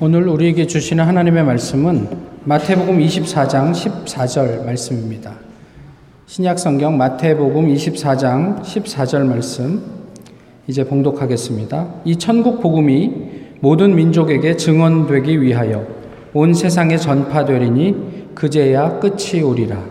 오늘 0.00 0.26
우리에게 0.26 0.66
주시는 0.66 1.04
하나님의 1.04 1.44
말씀은 1.44 2.08
마태복음 2.44 2.98
24장 2.98 3.72
14절 3.72 4.64
말씀입니다. 4.64 5.34
신약 6.26 6.58
성경 6.58 6.96
마태복음 6.96 7.72
24장 7.72 8.62
14절 8.62 9.24
말씀 9.26 9.82
이제 10.66 10.84
봉독하겠습니다. 10.84 11.94
이 12.04 12.16
천국 12.16 12.60
복음이 12.60 13.12
모든 13.60 13.94
민족에게 13.94 14.56
증언되기 14.56 15.40
위하여 15.40 15.86
온 16.32 16.54
세상에 16.54 16.96
전파되리니 16.96 18.34
그제야 18.34 18.98
끝이 18.98 19.42
오리라. 19.42 19.84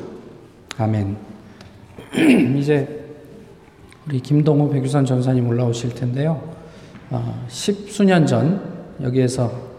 아멘. 0.77 1.15
이제 2.57 3.05
우리 4.07 4.19
김동호 4.19 4.69
백유선 4.71 5.05
전사님 5.05 5.47
올라오실 5.47 5.95
텐데요. 5.95 6.41
어, 7.11 7.45
십수년 7.47 8.25
전 8.25 8.61
여기에서 9.01 9.45
어, 9.45 9.70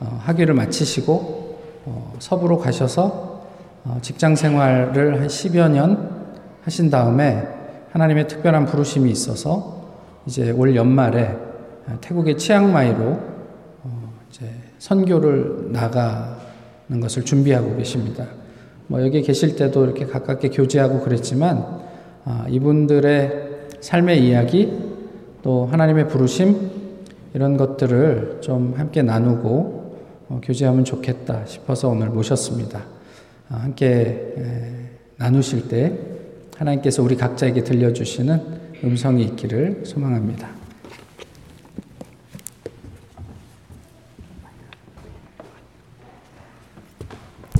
학위를 0.00 0.54
마치시고 0.54 1.58
어, 1.86 2.14
서부로 2.18 2.58
가셔서 2.58 3.46
어, 3.84 3.98
직장 4.02 4.34
생활을 4.34 5.20
한 5.20 5.28
10여 5.28 5.70
년 5.70 6.26
하신 6.62 6.90
다음에 6.90 7.46
하나님의 7.92 8.28
특별한 8.28 8.66
부르심이 8.66 9.10
있어서 9.10 9.86
이제 10.26 10.50
올 10.50 10.74
연말에 10.74 11.36
태국의 12.00 12.36
치앙마이로 12.36 13.36
이제 14.28 14.50
선교를 14.78 15.68
나가는 15.72 17.00
것을 17.00 17.24
준비하고 17.24 17.76
계십니다. 17.76 18.26
뭐 18.88 19.02
여기 19.02 19.22
계실 19.22 19.56
때도 19.56 19.84
이렇게 19.84 20.06
가깝게 20.06 20.50
교제하고 20.50 21.00
그랬지만 21.00 21.80
아, 22.24 22.46
이분들의 22.48 23.46
삶의 23.80 24.26
이야기 24.26 24.76
또 25.42 25.66
하나님의 25.66 26.08
부르심 26.08 26.70
이런 27.34 27.56
것들을 27.56 28.38
좀 28.40 28.74
함께 28.76 29.02
나누고 29.02 29.48
어, 29.48 29.75
교제하면 30.42 30.84
좋겠다 30.84 31.46
싶어서 31.46 31.88
오늘 31.88 32.08
모셨습니다. 32.08 32.80
어, 33.50 33.56
함께 33.56 34.34
나누실 35.16 35.68
때 35.68 35.98
하나님께서 36.56 37.02
우리 37.02 37.16
각자에게 37.16 37.64
들려주시는 37.64 38.42
음성이 38.84 39.22
있기를 39.24 39.82
소망합니다. 39.84 40.48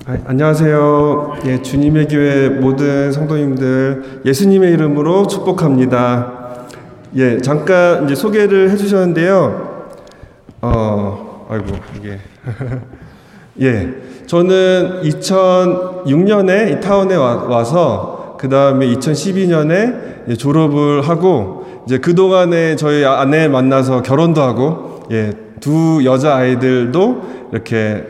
아, 0.08 0.18
안녕하세요. 0.26 1.38
예, 1.46 1.62
주님의 1.62 2.06
교회 2.08 2.48
모든 2.48 3.10
성도님들 3.10 4.22
예수님의 4.24 4.72
이름으로 4.74 5.26
축복합니다. 5.26 6.66
예, 7.16 7.40
잠깐 7.40 8.04
이제 8.04 8.14
소개를 8.14 8.70
해주셨는데요. 8.70 9.88
어, 10.62 11.25
아이고 11.48 11.66
이게. 11.96 12.18
예, 13.60 13.88
저는 14.26 15.02
2006년에 15.02 16.72
이 16.72 16.80
타운에 16.80 17.14
와, 17.14 17.64
서그 17.64 18.48
다음에 18.50 18.86
2012년에 18.88 20.38
졸업을 20.38 21.00
하고 21.08 21.64
이제 21.86 21.98
그 21.98 22.14
동안에 22.14 22.76
저희 22.76 23.04
아내 23.04 23.48
만나서 23.48 24.02
결혼도 24.02 24.42
하고 24.42 25.00
예, 25.10 25.32
두 25.60 26.04
여자 26.04 26.36
아이들도 26.36 27.48
이렇게 27.52 28.04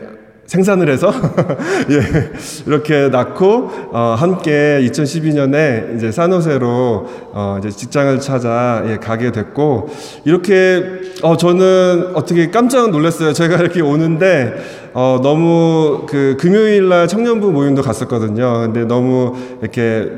생산을 0.47 0.89
해서 0.89 1.11
예, 1.91 2.31
이렇게 2.65 3.09
낳고 3.09 3.69
어, 3.91 4.15
함께 4.17 4.79
2012년에 4.81 5.97
이제 5.97 6.11
산호세로 6.11 7.05
어, 7.33 7.57
이제 7.59 7.69
직장을 7.69 8.19
찾아 8.21 8.81
예, 8.87 8.97
가게 8.97 9.31
됐고 9.31 9.89
이렇게 10.23 10.83
어, 11.21 11.35
저는 11.35 12.15
어떻게 12.15 12.49
깜짝 12.49 12.89
놀랐어요. 12.91 13.33
제가 13.33 13.57
이렇게 13.61 13.81
오는데 13.81 14.55
어, 14.93 15.19
너무 15.21 16.05
그 16.07 16.37
금요일 16.39 16.87
날 16.87 17.07
청년부 17.07 17.51
모임도 17.51 17.81
갔었거든요. 17.81 18.61
근데 18.61 18.85
너무 18.85 19.35
이렇게 19.61 20.09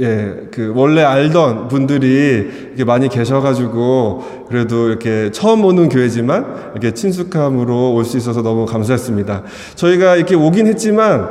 예, 0.00 0.32
그 0.52 0.72
원래 0.76 1.02
알던 1.02 1.66
분들이 1.68 2.48
이렇게 2.68 2.84
많이 2.84 3.08
계셔가지고 3.08 4.46
그래도 4.48 4.88
이렇게 4.88 5.30
처음 5.32 5.64
오는 5.64 5.88
교회지만 5.88 6.70
이렇게 6.72 6.92
친숙함으로 6.94 7.94
올 7.94 8.04
수 8.04 8.16
있어서 8.16 8.42
너무 8.42 8.64
감사했습니다. 8.64 9.42
저희가 9.74 10.14
이렇게 10.16 10.36
오긴 10.36 10.66
했지만 10.68 11.28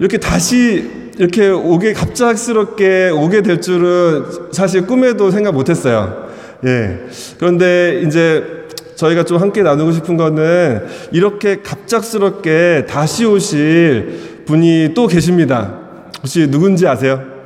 이렇게 0.00 0.18
다시 0.18 0.90
이렇게 1.16 1.48
오게 1.48 1.92
갑작스럽게 1.92 3.10
오게 3.10 3.42
될 3.42 3.60
줄은 3.60 4.24
사실 4.52 4.86
꿈에도 4.86 5.30
생각 5.30 5.54
못했어요. 5.54 6.28
예. 6.66 6.98
그런데 7.38 8.02
이제 8.04 8.44
저희가 8.96 9.24
좀 9.24 9.38
함께 9.38 9.62
나누고 9.62 9.92
싶은 9.92 10.16
거는 10.16 10.82
이렇게 11.12 11.62
갑작스럽게 11.62 12.86
다시 12.88 13.24
오실 13.24 14.42
분이 14.44 14.92
또 14.94 15.06
계십니다. 15.06 15.74
혹시 16.20 16.50
누군지 16.50 16.86
아세요? 16.88 17.37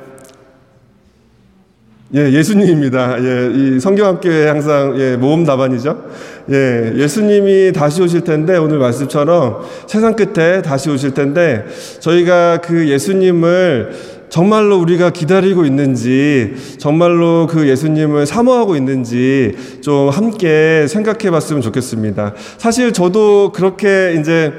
예, 2.15 2.31
예수님입니다. 2.31 3.17
예, 3.23 3.51
이 3.55 3.79
성경학교에 3.79 4.47
항상 4.47 4.93
예, 4.99 5.17
모험 5.17 5.45
답안이죠. 5.45 6.03
예, 6.51 6.93
예수님이 6.95 7.71
다시 7.73 8.03
오실 8.03 8.21
텐데 8.21 8.55
오늘 8.55 8.77
말씀처럼 8.77 9.61
세상 9.87 10.15
끝에 10.15 10.61
다시 10.61 10.91
오실 10.91 11.15
텐데 11.15 11.65
저희가 12.01 12.59
그 12.61 12.87
예수님을 12.87 13.93
정말로 14.29 14.79
우리가 14.79 15.11
기다리고 15.11 15.63
있는지, 15.63 16.55
정말로 16.79 17.47
그 17.47 17.67
예수님을 17.67 18.25
사모하고 18.25 18.75
있는지 18.75 19.55
좀 19.81 20.09
함께 20.09 20.87
생각해 20.87 21.29
봤으면 21.29 21.61
좋겠습니다. 21.61 22.33
사실 22.57 22.93
저도 22.93 23.51
그렇게 23.53 24.17
이제 24.19 24.51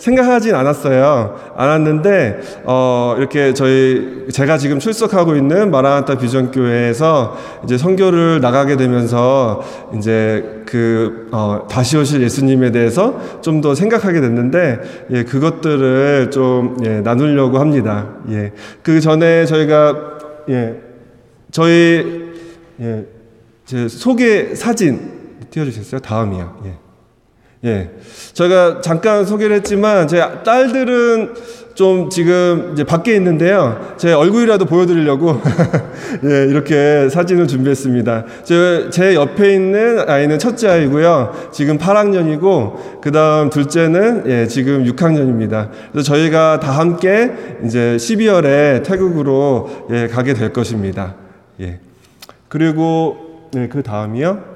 생각하진 0.00 0.54
않았어요. 0.54 1.36
않았는데 1.56 2.40
어, 2.64 3.14
이렇게 3.18 3.54
저희 3.54 4.26
제가 4.32 4.58
지금 4.58 4.78
출석하고 4.80 5.36
있는 5.36 5.70
마라나타 5.70 6.16
비전교회에서 6.18 7.36
이제 7.64 7.78
선교를 7.78 8.40
나가게 8.40 8.76
되면서 8.76 9.62
이제 9.96 10.62
그 10.66 11.28
어, 11.32 11.66
다시 11.70 11.96
오실 11.96 12.22
예수님에 12.22 12.72
대해서 12.72 13.20
좀 13.42 13.60
더 13.60 13.74
생각하게 13.74 14.22
됐는데 14.22 14.80
예, 15.10 15.24
그것들을 15.24 16.30
좀 16.30 16.78
예, 16.82 17.00
나누려고 17.02 17.58
합니다. 17.58 18.06
예. 18.30 18.52
그 18.82 19.00
전에 19.00 19.44
저희가 19.44 19.94
예, 20.48 20.80
저희 21.50 22.32
예, 22.80 23.04
제 23.66 23.86
소개 23.86 24.54
사진 24.54 25.10
띄워주셨어요? 25.50 26.00
다음이요. 26.00 26.62
예. 26.64 26.89
예. 27.64 27.90
제가 28.32 28.80
잠깐 28.80 29.24
소개를 29.24 29.56
했지만 29.56 30.08
제 30.08 30.20
딸들은 30.44 31.34
좀 31.74 32.10
지금 32.10 32.70
이제 32.72 32.84
밖에 32.84 33.14
있는데요. 33.16 33.94
제 33.96 34.12
얼굴이라도 34.12 34.66
보여드리려고 34.66 35.40
예, 36.24 36.44
이렇게 36.50 37.08
사진을 37.08 37.46
준비했습니다. 37.48 38.24
제, 38.44 38.88
제 38.90 39.14
옆에 39.14 39.54
있는 39.54 40.08
아이는 40.08 40.38
첫째 40.38 40.68
아이고요. 40.68 41.50
지금 41.52 41.78
8학년이고 41.78 43.00
그 43.00 43.12
다음 43.12 43.50
둘째는 43.50 44.24
예, 44.26 44.46
지금 44.46 44.84
6학년입니다. 44.84 45.68
그래서 45.92 46.12
저희가 46.12 46.60
다 46.60 46.72
함께 46.72 47.32
이제 47.64 47.96
12월에 47.98 48.82
태국으로 48.84 49.86
예, 49.90 50.08
가게 50.08 50.34
될 50.34 50.52
것입니다. 50.52 51.14
예. 51.60 51.78
그리고 52.48 53.48
네, 53.52 53.68
그 53.68 53.82
다음이요. 53.82 54.49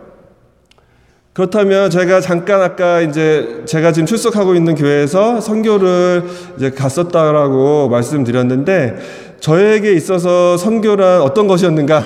그렇다면 1.34 1.90
제가 1.90 2.20
잠깐 2.20 2.62
아까 2.62 3.00
이제 3.00 3.62
제가 3.64 3.90
지금 3.90 4.06
출석하고 4.06 4.54
있는 4.54 4.76
교회에서 4.76 5.40
선교를 5.40 6.22
이제 6.56 6.70
갔었다라고 6.70 7.88
말씀드렸는데 7.88 8.96
저에게 9.40 9.94
있어서 9.94 10.56
선교란 10.56 11.22
어떤 11.22 11.48
것이었는가? 11.48 12.04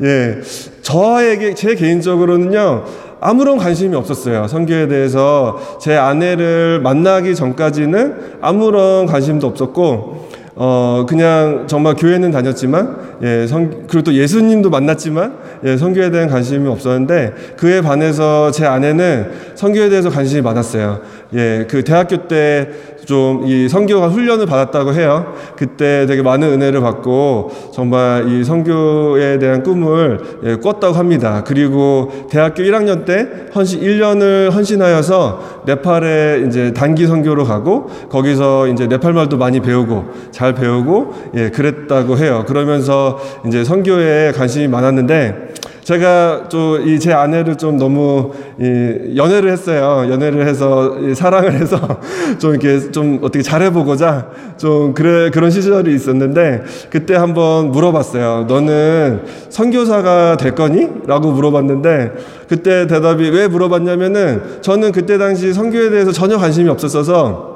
예. 0.00 0.40
저에게 0.80 1.54
제 1.54 1.74
개인적으로는요. 1.74 2.84
아무런 3.20 3.58
관심이 3.58 3.94
없었어요. 3.94 4.48
선교에 4.48 4.88
대해서 4.88 5.78
제 5.78 5.94
아내를 5.94 6.80
만나기 6.80 7.34
전까지는 7.34 8.38
아무런 8.40 9.04
관심도 9.04 9.46
없었고 9.48 10.30
어, 10.54 11.06
그냥 11.08 11.64
정말 11.66 11.94
교회는 11.94 12.30
다녔지만, 12.30 12.96
예, 13.22 13.46
성, 13.46 13.70
그리고 13.88 14.02
또 14.02 14.14
예수님도 14.14 14.68
만났지만, 14.68 15.34
예, 15.64 15.76
성교에 15.76 16.10
대한 16.10 16.28
관심이 16.28 16.68
없었는데, 16.68 17.32
그에 17.56 17.80
반해서 17.80 18.50
제 18.50 18.66
아내는 18.66 19.30
성교에 19.54 19.88
대해서 19.88 20.10
관심이 20.10 20.42
많았어요. 20.42 21.00
예, 21.34 21.66
그 21.68 21.82
대학교 21.82 22.28
때 22.28 22.68
좀이 23.04 23.68
성교가 23.68 24.08
훈련을 24.08 24.46
받았다고 24.46 24.94
해요. 24.94 25.34
그때 25.56 26.06
되게 26.06 26.22
많은 26.22 26.48
은혜를 26.52 26.80
받고 26.80 27.50
정말 27.72 28.28
이 28.28 28.44
성교에 28.44 29.38
대한 29.38 29.62
꿈을 29.62 30.20
예, 30.44 30.56
꿨다고 30.56 30.94
합니다. 30.94 31.42
그리고 31.44 32.10
대학교 32.30 32.62
1학년 32.62 33.04
때 33.04 33.28
헌신 33.54 33.80
1년을 33.80 34.52
헌신하여서 34.52 35.62
네팔에 35.66 36.44
이제 36.46 36.72
단기 36.72 37.06
성교로 37.06 37.44
가고 37.44 37.86
거기서 38.08 38.68
이제 38.68 38.86
네팔 38.86 39.12
말도 39.12 39.36
많이 39.36 39.60
배우고 39.60 40.04
잘 40.30 40.54
배우고 40.54 41.14
예, 41.36 41.50
그랬다고 41.50 42.18
해요. 42.18 42.44
그러면서 42.46 43.18
이제 43.46 43.64
성교에 43.64 44.32
관심이 44.32 44.68
많았는데 44.68 45.52
제가 45.82 46.48
좀 46.48 46.82
이 46.86 46.98
제 46.98 47.12
아내를 47.12 47.56
좀 47.56 47.76
너무 47.76 48.30
이 48.60 49.16
연애를 49.16 49.50
했어요. 49.50 50.10
연애를 50.10 50.46
해서 50.46 50.96
이 51.00 51.14
사랑을 51.14 51.52
해서 51.52 51.78
좀 52.38 52.52
이렇게 52.52 52.90
좀 52.92 53.18
어떻게 53.22 53.42
잘해보고자 53.42 54.28
좀 54.58 54.94
그래 54.94 55.30
그런 55.30 55.50
시절이 55.50 55.92
있었는데 55.94 56.62
그때 56.90 57.14
한번 57.16 57.72
물어봤어요. 57.72 58.44
너는 58.48 59.22
선교사가 59.48 60.36
될 60.36 60.54
거니?라고 60.54 61.32
물어봤는데 61.32 62.12
그때 62.48 62.86
대답이 62.86 63.30
왜 63.30 63.48
물어봤냐면은 63.48 64.60
저는 64.60 64.92
그때 64.92 65.18
당시 65.18 65.52
선교에 65.52 65.90
대해서 65.90 66.12
전혀 66.12 66.38
관심이 66.38 66.68
없었어서 66.68 67.50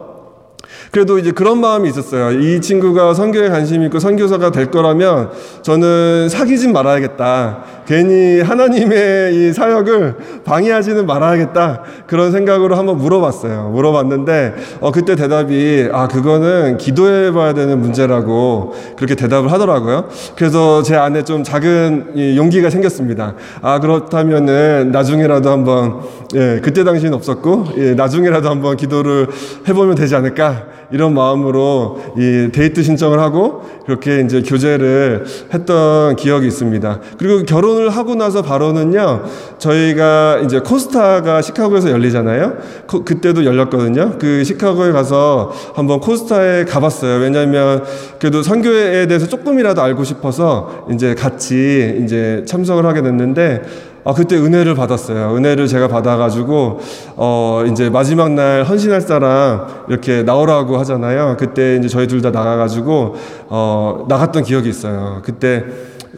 그래도 0.91 1.19
이제 1.19 1.31
그런 1.31 1.61
마음이 1.61 1.89
있었어요. 1.89 2.41
이 2.41 2.61
친구가 2.61 3.13
선교에 3.13 3.49
관심 3.49 3.83
있고 3.83 3.99
선교사가 3.99 4.51
될 4.51 4.71
거라면 4.71 5.31
저는 5.63 6.29
사귀진 6.29 6.73
말아야겠다. 6.73 7.65
괜히 7.87 8.41
하나님의 8.41 9.35
이 9.35 9.53
사역을 9.53 10.17
방해하지는 10.45 11.07
말아야겠다. 11.07 11.83
그런 12.07 12.33
생각으로 12.33 12.77
한번 12.77 12.99
물어봤어요. 12.99 13.71
물어봤는데 13.71 14.55
어, 14.81 14.91
그때 14.91 15.15
대답이 15.15 15.89
아 15.93 16.09
그거는 16.09 16.79
기도해 16.79 17.33
봐야 17.33 17.55
되는 17.55 17.81
문제라고 17.81 18.75
그렇게 18.97 19.15
대답을 19.15 19.53
하더라고요. 19.53 20.09
그래서 20.37 20.83
제 20.83 20.97
안에 20.97 21.23
좀 21.23 21.45
작은 21.45 22.37
용기가 22.37 22.71
생겼습니다. 22.71 23.35
아 23.63 23.79
그렇다면은 23.79 24.91
나중에라도 24.91 25.51
한번 25.51 26.01
예, 26.35 26.61
그때 26.63 26.83
당시는 26.83 27.15
없었고 27.15 27.67
예, 27.79 27.95
나중에라도 27.95 28.51
한번 28.51 28.77
기도를 28.77 29.29
해보면 29.69 29.95
되지 29.95 30.17
않을까. 30.17 30.65
이런 30.93 31.15
마음으로 31.15 32.01
이 32.17 32.51
데이트 32.53 32.83
신청을 32.83 33.19
하고 33.19 33.63
그렇게 33.87 34.21
이제 34.21 34.41
교제를 34.43 35.25
했던 35.53 36.15
기억이 36.15 36.47
있습니다. 36.47 37.01
그리고 37.19 37.45
결혼 37.45 37.76
을 37.77 37.91
하고 37.91 38.15
나서 38.15 38.43
바로는요, 38.43 39.25
저희가 39.59 40.41
이제 40.45 40.61
코스타가 40.61 41.43
시카고에서 41.43 41.91
열리잖아요. 41.91 42.55
코, 42.87 43.05
그때도 43.05 43.45
열렸거든요. 43.45 44.15
그 44.19 44.45
시카고에 44.45 44.93
가서 44.93 45.53
한번 45.75 46.01
코스타에 46.01 46.65
가봤어요. 46.65 47.21
왜냐하면 47.21 47.85
그래도 48.19 48.43
선교에 48.43 49.07
대해서 49.07 49.27
조금이라도 49.27 49.83
알고 49.83 50.05
싶어서 50.05 50.87
이제 50.93 51.15
같이 51.15 52.01
이제 52.05 52.45
참석을 52.47 52.87
하게 52.87 53.03
됐는데 53.03 53.63
아, 54.09 54.15
그때 54.15 54.37
은혜를 54.37 54.77
받았어요. 54.77 55.35
은혜를 55.37 55.67
제가 55.67 55.89
받아가지고, 55.89 56.79
어, 57.17 57.65
이제 57.69 57.91
마지막 57.91 58.31
날 58.35 58.63
헌신할 58.63 59.01
사람 59.01 59.67
이렇게 59.89 60.23
나오라고 60.23 60.79
하잖아요. 60.79 61.37
그때 61.41 61.75
이제 61.75 61.89
저희 61.89 62.07
둘 62.07 62.23
다 62.23 62.31
나가가지고, 62.31 63.17
어, 63.49 64.07
나갔던 64.09 64.45
기억이 64.45 64.69
있어요. 64.69 65.23
그때, 65.25 65.65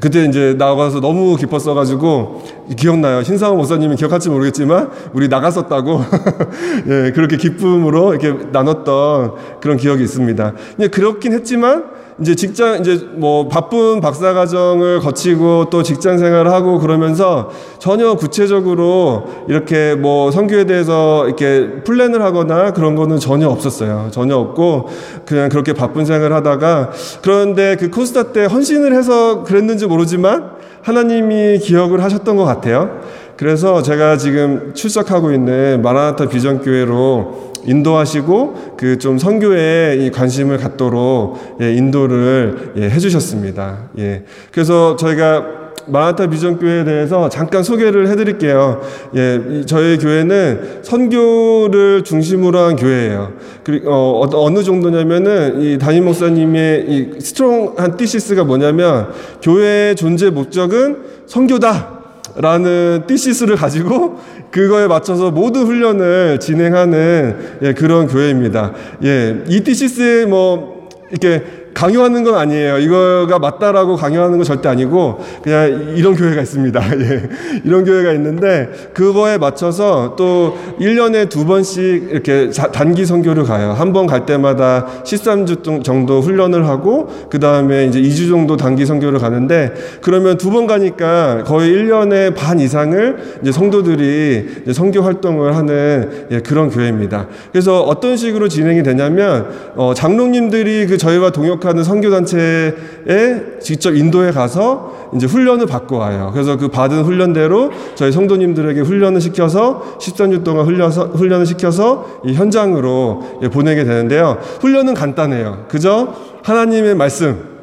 그때 0.01 0.25
이제 0.25 0.55
나가서 0.59 1.01
너무 1.01 1.37
기뻤어가지고, 1.37 2.43
기억나요. 2.77 3.23
신상호 3.23 3.57
목사님이 3.57 3.97
기억할지 3.97 4.29
모르겠지만, 4.31 4.91
우리 5.13 5.29
나갔었다고, 5.29 6.01
예, 6.89 7.13
그렇게 7.13 7.37
기쁨으로 7.37 8.15
이렇게 8.15 8.47
나눴던 8.53 9.61
그런 9.61 9.77
기억이 9.77 10.03
있습니다. 10.03 10.53
그렇긴 10.91 11.33
했지만, 11.33 11.98
이제 12.21 12.35
직장 12.35 12.81
이제 12.81 13.09
뭐 13.13 13.47
바쁜 13.47 14.01
박사 14.01 14.33
과정을 14.33 14.99
거치고 14.99 15.71
또 15.71 15.85
직장 15.85 16.19
생활을 16.19 16.51
하고 16.51 16.79
그러면서 16.79 17.51
전혀 17.79 18.15
구체적으로 18.15 19.25
이렇게 19.47 19.95
뭐 19.95 20.33
성교에 20.33 20.65
대해서 20.65 21.27
이렇게 21.27 21.83
플랜을 21.85 22.23
하거나 22.23 22.73
그런 22.73 22.97
거는 22.97 23.19
전혀 23.19 23.49
없었어요. 23.49 24.09
전혀 24.11 24.37
없고 24.37 24.89
그냥 25.27 25.49
그렇게 25.49 25.73
바쁜 25.73 26.05
생활을 26.05 26.35
하다가 26.35 26.91
그런데 27.23 27.77
그 27.77 27.89
코스타 27.91 28.33
때 28.33 28.47
헌신을 28.47 28.93
해서 28.95 29.45
그랬는지 29.45 29.87
모르지만 29.87 30.51
하나님이 30.83 31.59
기억을 31.59 32.03
하셨던 32.03 32.37
것 32.37 32.45
같아요. 32.45 33.01
그래서 33.37 33.83
제가 33.83 34.17
지금 34.17 34.73
출석하고 34.75 35.31
있는 35.31 35.81
마라나타 35.81 36.29
비전교회로 36.29 37.48
인도하시고 37.65 38.77
그 38.77 38.99
좀 38.99 39.19
선교에 39.19 39.97
이 40.01 40.11
관심을 40.11 40.59
갖도록 40.59 41.39
예, 41.61 41.73
인도를 41.73 42.73
예, 42.77 42.91
해주셨습니다. 42.91 43.91
예. 43.99 44.25
그래서 44.51 44.97
저희가 44.97 45.59
마라타 45.87 46.27
비전 46.29 46.59
교회에 46.59 46.85
대해서 46.85 47.29
잠깐 47.31 47.63
소개를 47.63 48.09
해드릴게요. 48.09 48.81
예, 49.17 49.63
저희 49.67 49.97
교회는 49.99 50.81
선교를 50.83 52.05
중심으로 52.05 52.59
한 52.59 52.77
교회예요. 52.77 53.33
그리고 53.65 53.91
어, 54.23 54.45
어느 54.45 54.63
정도냐면은 54.63 55.63
이 55.63 55.79
담임 55.79 56.05
목사님의 56.05 56.85
이 56.89 57.21
스트롱한 57.21 57.97
티시스가 57.97 58.45
뭐냐면 58.45 59.09
교회의 59.43 59.97
존재 59.97 60.29
목적은 60.31 60.99
선교다. 61.27 61.98
라는 62.37 63.05
티시스를 63.07 63.57
가지고 63.57 64.19
그거에 64.51 64.87
맞춰서 64.87 65.31
모든 65.31 65.67
훈련을 65.67 66.41
진행하는 66.41 67.37
예, 67.63 67.75
그런 67.75 68.07
교회입니다. 68.07 68.73
예, 69.05 69.45
이 69.49 69.63
티시스에 69.63 70.27
뭐 70.27 70.89
이렇게 71.11 71.43
강요하는 71.83 72.25
건 72.25 72.35
아니에요. 72.35 72.79
이거가 72.79 73.39
맞다라고 73.39 73.95
강요하는 73.95 74.37
건 74.37 74.45
절대 74.45 74.69
아니고 74.69 75.21
그냥 75.45 75.95
이런 75.97 76.17
교회가 76.17 76.43
있습니다. 76.43 76.81
예. 76.99 77.29
이런 77.65 77.85
교회가 77.85 78.13
있는데 78.15 78.69
그거에 78.93 79.39
맞춰서 79.39 80.17
또 80.17 80.59
1년에 80.81 81.29
두 81.29 81.47
번씩 81.47 82.09
이렇게 82.11 82.51
단기 82.73 83.07
선교를 83.07 83.45
가요. 83.45 83.71
한 83.79 83.93
번 83.93 84.09
갈 84.09 84.27
때마다 84.27 84.87
13주 85.05 85.85
정도 85.85 86.21
훈련을 86.21 86.67
하고 86.67 87.09
그다음에 87.31 87.87
이제 87.87 88.01
2주 88.01 88.29
정도 88.29 88.57
단기 88.57 88.85
선교를 88.85 89.21
가는데 89.21 89.73
그러면 90.03 90.37
두 90.37 90.49
번 90.51 90.67
가니까 90.67 91.45
거의 91.45 91.71
1년에 91.75 92.35
반 92.35 92.59
이상을 92.59 93.17
이제 93.43 93.53
성도들이 93.53 94.63
이제 94.63 94.73
선교 94.73 95.03
활동을 95.03 95.55
하는 95.57 96.27
예, 96.33 96.41
그런 96.41 96.71
교회입니다. 96.71 97.29
그래서 97.53 97.83
어떤 97.83 98.17
식으로 98.17 98.49
진행이 98.49 98.83
되냐면 98.83 99.47
어, 99.77 99.93
장로님들이 99.95 100.87
그 100.87 100.97
저희와 100.99 101.31
동역하 101.31 101.68
하는 101.69 101.85
선교단체에 101.85 103.59
직접 103.61 103.95
인도에 103.95 104.31
가서 104.33 105.11
이제 105.15 105.27
훈련을 105.27 105.67
받고 105.67 105.97
와요. 105.97 106.31
그래서 106.33 106.57
그 106.57 106.69
받은 106.69 107.05
훈련대로 107.05 107.71
저희 107.95 108.13
성도님들에게 108.13 108.81
훈련을 108.81 109.21
시켜서 109.21 109.97
13주 109.99 110.45
동안 110.45 110.67
훈련서, 110.67 111.07
훈련을 111.15 111.47
시켜서 111.47 112.21
이 112.25 112.35
현장으로 112.35 113.41
예, 113.43 113.49
보내게 113.49 113.85
되는데요. 113.85 114.39
훈련은 114.61 114.95
간단해요. 114.95 115.67
그저 115.69 116.15
하나님의 116.43 116.95
말씀, 116.95 117.59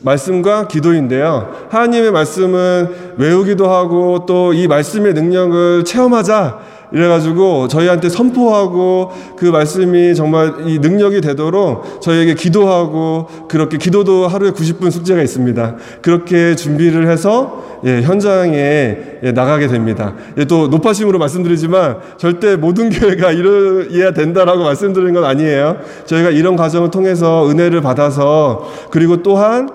말씀과 0.00 0.68
기도인데요. 0.68 1.50
하나님의 1.70 2.12
말씀은 2.12 2.88
외우기도 3.16 3.68
하고 3.68 4.26
또 4.26 4.52
이 4.54 4.66
말씀의 4.68 5.14
능력을 5.14 5.84
체험하자 5.84 6.58
이래가지고 6.92 7.68
저희한테 7.68 8.08
선포하고 8.08 9.12
그 9.36 9.46
말씀이 9.46 10.14
정말 10.14 10.66
이 10.66 10.78
능력이 10.78 11.20
되도록 11.20 12.00
저희에게 12.00 12.34
기도하고 12.34 13.28
그렇게 13.48 13.78
기도도 13.78 14.26
하루에 14.28 14.50
90분 14.52 14.90
숙제가 14.90 15.22
있습니다. 15.22 15.76
그렇게 16.02 16.56
준비를 16.56 17.10
해서 17.10 17.64
예, 17.84 18.02
현장에 18.02 18.96
예, 19.22 19.32
나가게 19.32 19.68
됩니다. 19.68 20.14
예, 20.36 20.44
또 20.44 20.68
높아심으로 20.68 21.18
말씀드리지만 21.18 21.98
절대 22.16 22.56
모든 22.56 22.90
교회가 22.90 23.32
이래야 23.32 24.12
된다라고 24.12 24.64
말씀드리는 24.64 25.12
건 25.12 25.24
아니에요. 25.24 25.78
저희가 26.06 26.30
이런 26.30 26.56
과정을 26.56 26.90
통해서 26.90 27.48
은혜를 27.48 27.80
받아서 27.80 28.68
그리고 28.90 29.22
또한 29.22 29.68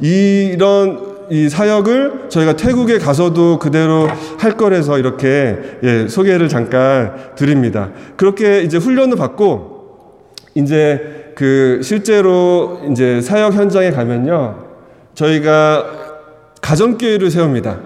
이런 0.00 1.07
이 1.30 1.48
사역을 1.48 2.28
저희가 2.28 2.56
태국에 2.56 2.98
가서도 2.98 3.58
그대로 3.58 4.08
할 4.38 4.56
거라서 4.56 4.98
이렇게 4.98 5.56
예, 5.82 6.08
소개를 6.08 6.48
잠깐 6.48 7.14
드립니다. 7.36 7.90
그렇게 8.16 8.62
이제 8.62 8.78
훈련을 8.78 9.16
받고 9.16 9.78
이제 10.54 11.32
그 11.34 11.80
실제로 11.82 12.80
이제 12.90 13.20
사역 13.20 13.54
현장에 13.54 13.90
가면요. 13.90 14.66
저희가 15.14 15.84
가정교회를 16.60 17.30
세웁니다. 17.30 17.78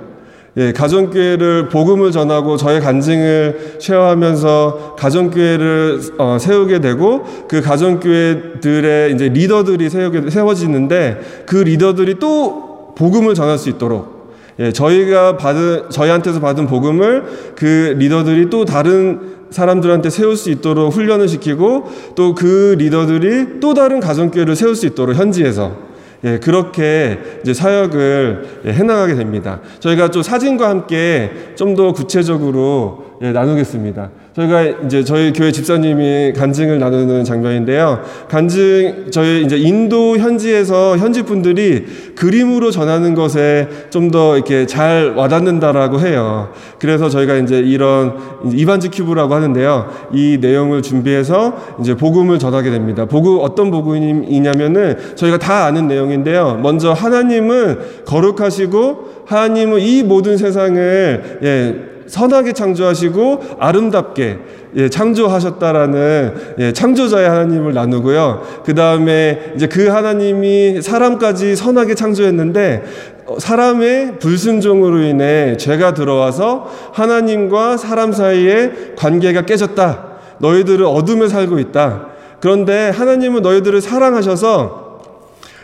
예, 0.59 0.73
가정교회를 0.73 1.71
복음을 1.71 2.13
전하고 2.13 2.59
저의 2.59 2.81
간증을 2.81 3.77
쉐어하면서 3.79 4.97
가정교회를 4.99 6.01
어, 6.19 6.37
세우게 6.39 6.81
되고 6.81 7.25
그 7.49 7.63
가정교회들의 7.63 9.15
이제 9.15 9.29
리더들이 9.31 9.89
세우게, 9.89 10.31
세워지는데 10.31 11.45
그 11.47 11.57
리더들이 11.57 12.19
또 12.19 12.72
복음을 12.97 13.35
전할 13.35 13.59
수 13.59 13.69
있도록 13.69 14.23
예, 14.59 14.71
저희가 14.73 15.37
받은 15.39 15.91
저희한테서 15.91 16.41
받은 16.41 16.67
복음을 16.67 17.25
그 17.57 17.95
리더들이 17.99 18.51
또 18.51 18.65
다른 18.65 19.33
사람들한테 19.51 20.11
세울 20.11 20.37
수 20.37 20.51
있도록 20.51 20.95
훈련을 20.95 21.29
시키고 21.29 21.85
또 22.15 22.35
그 22.35 22.75
리더들이 22.79 23.61
또 23.61 23.75
다른 23.75 24.01
가정교회를 24.01 24.57
세울 24.57 24.75
수 24.75 24.87
있도록 24.87 25.17
현지에서 25.17 25.93
예, 26.25 26.39
그렇게 26.39 27.19
이제 27.43 27.53
사역을 27.53 28.61
예, 28.67 28.73
해나가게 28.73 29.15
됩니다. 29.17 29.61
저희가 29.81 30.11
좀 30.11 30.23
사진과 30.23 30.69
함께 30.69 31.31
좀 31.57 31.75
더 31.75 31.93
구체적으로 31.93 33.19
예, 33.23 33.33
나누겠습니다. 33.33 34.11
저희가 34.35 34.63
이제 34.87 35.05
저희 35.05 35.33
교회 35.33 35.53
집사님이 35.53 36.33
간증을 36.35 36.79
나누는 36.79 37.25
장면인데요. 37.25 38.01
간증 38.29 39.11
저희 39.11 39.43
이제 39.43 39.59
인도 39.59 40.17
현지에서 40.17 40.97
현지 40.97 41.23
분들이 41.23 41.85
그림으로 42.15 42.71
전하는 42.71 43.15
것에 43.15 43.69
좀 43.91 44.13
더 44.13 44.35
이렇게 44.37 44.67
잘 44.67 45.15
와닿는다라고 45.17 46.01
해요. 46.01 46.51
그래서 46.79 47.09
저희가 47.09 47.37
이제 47.37 47.61
이런 47.61 48.19
이반지 48.53 48.91
큐브라고 48.91 49.33
하는데요. 49.35 49.89
이 50.13 50.37
내용을 50.39 50.83
준비해서 50.83 51.57
이제 51.81 51.95
복음을 51.95 52.39
전하게 52.39 52.71
됩니다. 52.71 53.07
복음 53.07 53.39
어떤 53.41 53.71
복음이냐면은 53.71 54.99
저희가 55.15 55.39
다 55.39 55.65
아는 55.65 55.89
내용인데요. 55.89 56.59
먼저 56.63 56.93
하나님은 56.93 58.05
거룩하시고 58.05 59.25
하나님은 59.25 59.81
이 59.81 60.03
모든 60.03 60.37
세상을 60.37 61.39
예, 61.43 61.92
선하게 62.13 62.53
창조하시고 62.53 63.41
아름답게 63.59 64.39
예, 64.77 64.89
창조하셨다라는 64.91 66.35
예, 66.59 66.73
창조자의 66.75 67.27
하나님을 67.27 67.73
나누고요. 67.73 68.63
그 68.67 68.75
다음에 68.75 69.53
이제 69.57 69.67
그 69.67 69.89
하나님이 69.89 70.83
사람까지 70.83 71.57
선하게 71.57 71.95
창조했는데 71.95 72.83
어, 73.25 73.39
사람의 73.39 74.19
불순종으로 74.19 75.01
인해 75.01 75.57
죄가 75.57 75.95
들어와서 75.95 76.71
하나님과 76.93 77.79
사람 77.79 78.13
사이의 78.13 78.95
관계가 78.97 79.47
깨졌다. 79.47 80.09
너희들은 80.39 80.85
어둠에 80.85 81.29
살고 81.29 81.59
있다. 81.61 82.09
그런데 82.41 82.91
하나님은 82.91 83.41
너희들을 83.41 83.81
사랑하셔서 83.81 85.01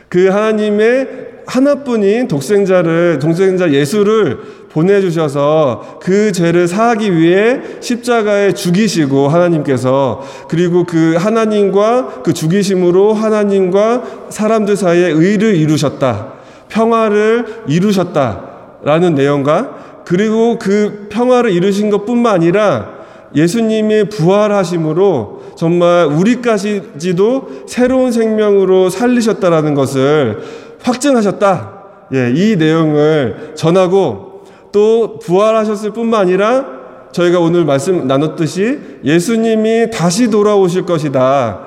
그 0.08 0.28
하나님의 0.28 1.28
하나뿐인 1.46 2.28
독생자를 2.28 3.18
독생자 3.18 3.70
예수를 3.70 4.38
보내주셔서 4.70 5.98
그 6.00 6.32
죄를 6.32 6.68
사하기 6.68 7.16
위해 7.16 7.60
십자가에 7.80 8.52
죽이시고 8.52 9.28
하나님께서 9.28 10.22
그리고 10.48 10.84
그 10.84 11.16
하나님과 11.18 12.22
그 12.22 12.32
죽이심으로 12.32 13.14
하나님과 13.14 14.02
사람들 14.28 14.76
사이에 14.76 15.08
의를 15.08 15.56
이루셨다. 15.56 16.32
평화를 16.68 17.64
이루셨다 17.66 18.44
라는 18.82 19.14
내용과 19.14 20.02
그리고 20.04 20.58
그 20.58 21.08
평화를 21.10 21.50
이루신 21.50 21.90
것 21.90 22.04
뿐만 22.06 22.34
아니라 22.34 22.98
예수님의 23.34 24.08
부활하심으로 24.08 25.38
정말 25.56 26.06
우리까지도 26.06 27.48
새로운 27.66 28.12
생명으로 28.12 28.90
살리셨다라는 28.90 29.74
것을 29.74 30.38
확증하셨다. 30.82 31.78
예, 32.14 32.32
이 32.34 32.56
내용을 32.56 33.52
전하고 33.54 34.27
또 34.72 35.18
부활하셨을 35.18 35.92
뿐만 35.92 36.22
아니라 36.22 36.64
저희가 37.12 37.40
오늘 37.40 37.64
말씀 37.64 38.06
나눴듯이 38.06 38.78
예수님이 39.04 39.90
다시 39.90 40.30
돌아오실 40.30 40.84
것이다. 40.84 41.66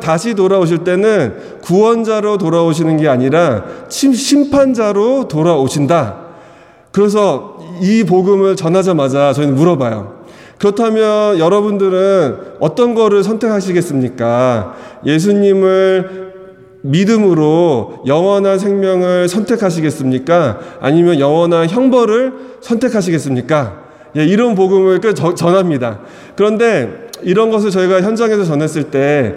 다시 0.00 0.34
돌아오실 0.34 0.78
때는 0.78 1.60
구원자로 1.62 2.38
돌아오시는 2.38 2.96
게 2.96 3.08
아니라 3.08 3.64
심판자로 3.88 5.28
돌아오신다. 5.28 6.16
그래서 6.90 7.58
이 7.80 8.04
복음을 8.04 8.56
전하자마자 8.56 9.32
저희는 9.32 9.54
물어봐요. 9.54 10.22
그렇다면 10.58 11.38
여러분들은 11.38 12.36
어떤 12.60 12.94
거를 12.94 13.22
선택하시겠습니까? 13.22 14.74
예수님을 15.04 16.31
믿음으로 16.82 18.02
영원한 18.06 18.58
생명을 18.58 19.28
선택하시겠습니까? 19.28 20.58
아니면 20.80 21.18
영원한 21.18 21.68
형벌을 21.68 22.32
선택하시겠습니까? 22.60 23.82
예, 24.16 24.24
이런 24.24 24.54
복음을 24.54 25.00
전합니다. 25.00 26.00
그런데 26.36 27.08
이런 27.22 27.50
것을 27.50 27.70
저희가 27.70 28.02
현장에서 28.02 28.44
전했을 28.44 28.90
때 28.90 29.36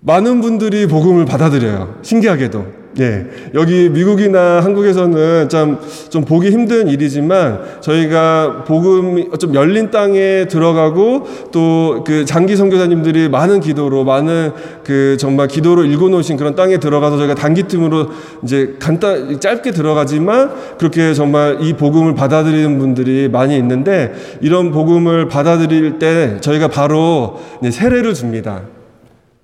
많은 0.00 0.40
분들이 0.40 0.86
복음을 0.86 1.24
받아들여요. 1.24 1.96
신기하게도. 2.02 2.78
예. 3.00 3.26
여기 3.54 3.88
미국이나 3.90 4.60
한국에서는 4.60 5.48
참 5.48 5.78
좀 6.08 6.24
보기 6.24 6.50
힘든 6.50 6.88
일이지만 6.88 7.60
저희가 7.80 8.64
복음 8.66 9.30
좀 9.38 9.54
열린 9.54 9.90
땅에 9.90 10.46
들어가고 10.46 11.26
또 11.52 12.02
그 12.04 12.24
장기 12.24 12.56
선교사님들이 12.56 13.28
많은 13.28 13.60
기도로 13.60 14.04
많은 14.04 14.52
그 14.84 15.16
정말 15.18 15.46
기도로 15.48 15.84
읽어 15.84 16.08
놓으신 16.08 16.36
그런 16.36 16.54
땅에 16.54 16.78
들어가서 16.78 17.18
저희가 17.18 17.34
단기 17.34 17.64
틈으로 17.64 18.08
이제 18.42 18.76
간단 18.78 19.38
짧게 19.38 19.72
들어가지만 19.72 20.50
그렇게 20.78 21.12
정말 21.12 21.58
이 21.60 21.74
복음을 21.74 22.14
받아들이는 22.14 22.78
분들이 22.78 23.28
많이 23.28 23.56
있는데 23.58 24.12
이런 24.40 24.70
복음을 24.72 25.28
받아들일 25.28 25.98
때 25.98 26.38
저희가 26.40 26.68
바로 26.68 27.38
세례를 27.62 28.14
줍니다. 28.14 28.62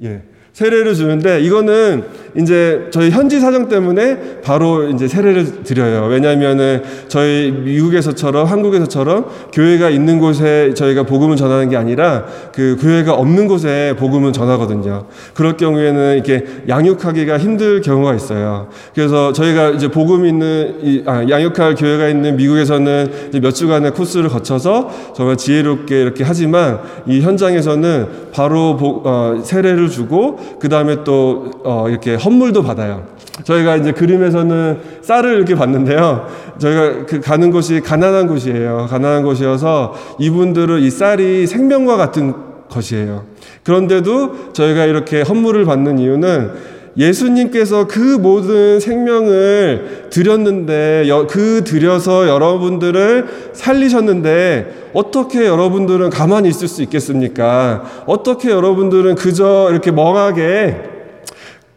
예. 0.02 0.22
세례를 0.54 0.94
주는데 0.94 1.40
이거는 1.40 2.04
이제 2.36 2.86
저희 2.92 3.10
현지 3.10 3.40
사정 3.40 3.68
때문에 3.68 4.40
바로 4.42 4.88
이제 4.88 5.08
세례를 5.08 5.64
드려요. 5.64 6.06
왜냐하면은 6.06 6.82
저희 7.08 7.50
미국에서처럼 7.50 8.46
한국에서처럼 8.46 9.26
교회가 9.52 9.90
있는 9.90 10.20
곳에 10.20 10.72
저희가 10.74 11.04
복음을 11.04 11.34
전하는 11.34 11.68
게 11.68 11.76
아니라 11.76 12.24
그 12.52 12.76
교회가 12.80 13.14
없는 13.14 13.48
곳에 13.48 13.96
복음을 13.98 14.32
전하거든요. 14.32 15.06
그럴 15.34 15.56
경우에는 15.56 16.14
이렇게 16.14 16.44
양육하기가 16.68 17.38
힘들 17.38 17.80
경우가 17.80 18.14
있어요. 18.14 18.68
그래서 18.94 19.32
저희가 19.32 19.70
이제 19.70 19.88
복음 19.88 20.24
있는 20.24 20.76
이, 20.82 21.02
아, 21.04 21.28
양육할 21.28 21.74
교회가 21.74 22.08
있는 22.08 22.36
미국에서는 22.36 23.30
몇 23.42 23.50
주간의 23.50 23.90
코스를 23.92 24.28
거쳐서 24.28 25.12
정말 25.16 25.36
지혜롭게 25.36 26.00
이렇게 26.00 26.22
하지만 26.22 26.78
이 27.06 27.20
현장에서는 27.22 28.06
바로 28.32 28.76
보, 28.76 29.02
어, 29.04 29.40
세례를 29.42 29.88
주고 29.88 30.43
그 30.58 30.68
다음에 30.68 31.04
또, 31.04 31.50
어, 31.64 31.86
이렇게 31.88 32.14
헌물도 32.14 32.62
받아요. 32.62 33.06
저희가 33.42 33.76
이제 33.76 33.92
그림에서는 33.92 34.78
쌀을 35.02 35.36
이렇게 35.36 35.54
봤는데요. 35.54 36.26
저희가 36.58 37.06
그 37.06 37.20
가는 37.20 37.50
곳이 37.50 37.80
가난한 37.80 38.28
곳이에요. 38.28 38.86
가난한 38.88 39.24
곳이어서 39.24 39.94
이분들은 40.20 40.80
이 40.80 40.90
쌀이 40.90 41.46
생명과 41.46 41.96
같은 41.96 42.32
것이에요. 42.70 43.24
그런데도 43.64 44.52
저희가 44.52 44.84
이렇게 44.84 45.22
헌물을 45.22 45.64
받는 45.64 45.98
이유는 45.98 46.73
예수님께서 46.96 47.86
그 47.86 47.98
모든 47.98 48.78
생명을 48.78 50.08
드렸는데 50.10 51.08
그 51.28 51.64
드려서 51.64 52.28
여러분들을 52.28 53.50
살리셨는데 53.52 54.90
어떻게 54.94 55.44
여러분들은 55.46 56.10
가만히 56.10 56.48
있을 56.48 56.68
수 56.68 56.82
있겠습니까? 56.82 57.84
어떻게 58.06 58.50
여러분들은 58.50 59.16
그저 59.16 59.68
이렇게 59.70 59.90
멍하게 59.90 60.94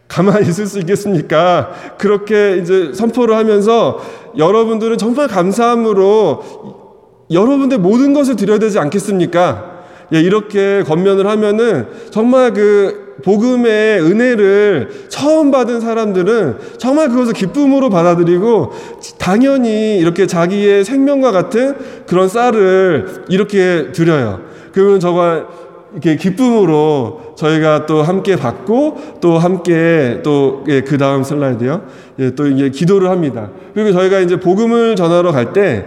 가만히 0.06 0.48
있을 0.48 0.66
수 0.66 0.78
있겠습니까? 0.78 1.70
그렇게 1.98 2.56
이제 2.58 2.92
선포를 2.94 3.36
하면서 3.36 4.00
여러분들은 4.36 4.98
정말 4.98 5.28
감사함으로 5.28 6.42
여러분들 7.30 7.78
모든 7.78 8.14
것을 8.14 8.36
드려야 8.36 8.58
되지 8.58 8.78
않겠습니까? 8.78 9.67
예, 10.14 10.20
이렇게 10.20 10.82
권면을 10.86 11.26
하면은 11.26 11.86
정말 12.10 12.52
그 12.52 13.08
복음의 13.24 14.00
은혜를 14.00 15.06
처음 15.08 15.50
받은 15.50 15.80
사람들은 15.80 16.58
정말 16.78 17.08
그것을 17.08 17.32
기쁨으로 17.32 17.90
받아들이고 17.90 18.72
당연히 19.18 19.98
이렇게 19.98 20.26
자기의 20.26 20.84
생명과 20.84 21.32
같은 21.32 21.76
그런 22.06 22.28
쌀을 22.28 23.24
이렇게 23.28 23.90
드려요. 23.92 24.40
그러면 24.72 25.00
저가 25.00 25.46
이렇게 25.92 26.16
기쁨으로 26.16 27.34
저희가 27.36 27.86
또 27.86 28.02
함께 28.02 28.36
받고 28.36 29.18
또 29.20 29.38
함께 29.38 30.20
또그 30.22 30.64
예, 30.70 30.96
다음 30.96 31.22
슬라이드요. 31.22 31.82
예, 32.20 32.30
또 32.34 32.46
이제 32.46 32.70
기도를 32.70 33.10
합니다. 33.10 33.50
그리고 33.74 33.92
저희가 33.92 34.20
이제 34.20 34.38
복음을 34.38 34.96
전하러 34.96 35.32
갈 35.32 35.52
때 35.52 35.86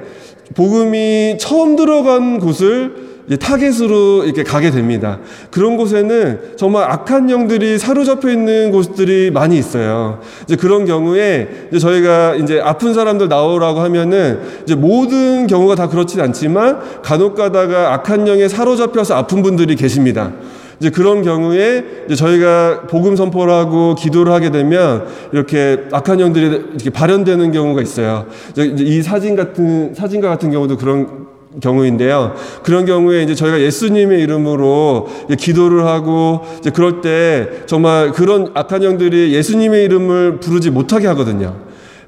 복음이 0.55 1.37
처음 1.39 1.75
들어간 1.77 2.39
곳을 2.39 3.10
타겟으로 3.38 4.23
이렇게 4.25 4.43
가게 4.43 4.71
됩니다. 4.71 5.19
그런 5.51 5.77
곳에는 5.77 6.57
정말 6.57 6.89
악한 6.89 7.29
영들이 7.29 7.77
사로잡혀 7.77 8.29
있는 8.31 8.71
곳들이 8.71 9.31
많이 9.31 9.57
있어요. 9.57 10.19
이제 10.43 10.55
그런 10.55 10.85
경우에 10.85 11.67
이제 11.69 11.79
저희가 11.79 12.35
이제 12.35 12.59
아픈 12.61 12.93
사람들 12.93 13.27
나오라고 13.27 13.79
하면은 13.81 14.39
이제 14.63 14.75
모든 14.75 15.47
경우가 15.47 15.75
다 15.75 15.88
그렇진 15.88 16.19
않지만 16.19 17.01
간혹 17.01 17.35
가다가 17.35 17.93
악한 17.93 18.27
영에 18.27 18.47
사로잡혀서 18.47 19.15
아픈 19.15 19.43
분들이 19.43 19.75
계십니다. 19.75 20.31
이제 20.79 20.89
그런 20.89 21.21
경우에 21.21 21.85
이제 22.07 22.15
저희가 22.15 22.88
복음 22.89 23.15
선포를 23.15 23.53
하고 23.53 23.93
기도를 23.93 24.33
하게 24.33 24.50
되면 24.50 25.05
이렇게 25.31 25.83
악한 25.91 26.19
영들이 26.19 26.45
이렇게 26.45 26.89
발현되는 26.89 27.51
경우가 27.51 27.83
있어요. 27.83 28.25
이제 28.51 28.73
이 28.77 29.03
사진 29.03 29.35
같은 29.35 29.93
사진과 29.93 30.27
같은 30.27 30.50
경우도 30.50 30.77
그런 30.77 31.30
경우인데요. 31.60 32.36
그런 32.63 32.86
경우에 32.86 33.24
이제 33.24 33.36
저희가 33.36 33.60
예수님의 33.60 34.22
이름으로 34.22 35.08
기도를 35.38 35.86
하고 35.86 36.41
이제 36.60 36.70
그럴 36.70 37.01
때 37.01 37.50
정말 37.65 38.12
그런 38.12 38.51
악한 38.53 38.84
영들이 38.84 39.34
예수님의 39.34 39.84
이름을 39.86 40.39
부르지 40.39 40.70
못하게 40.70 41.08
하거든요. 41.08 41.55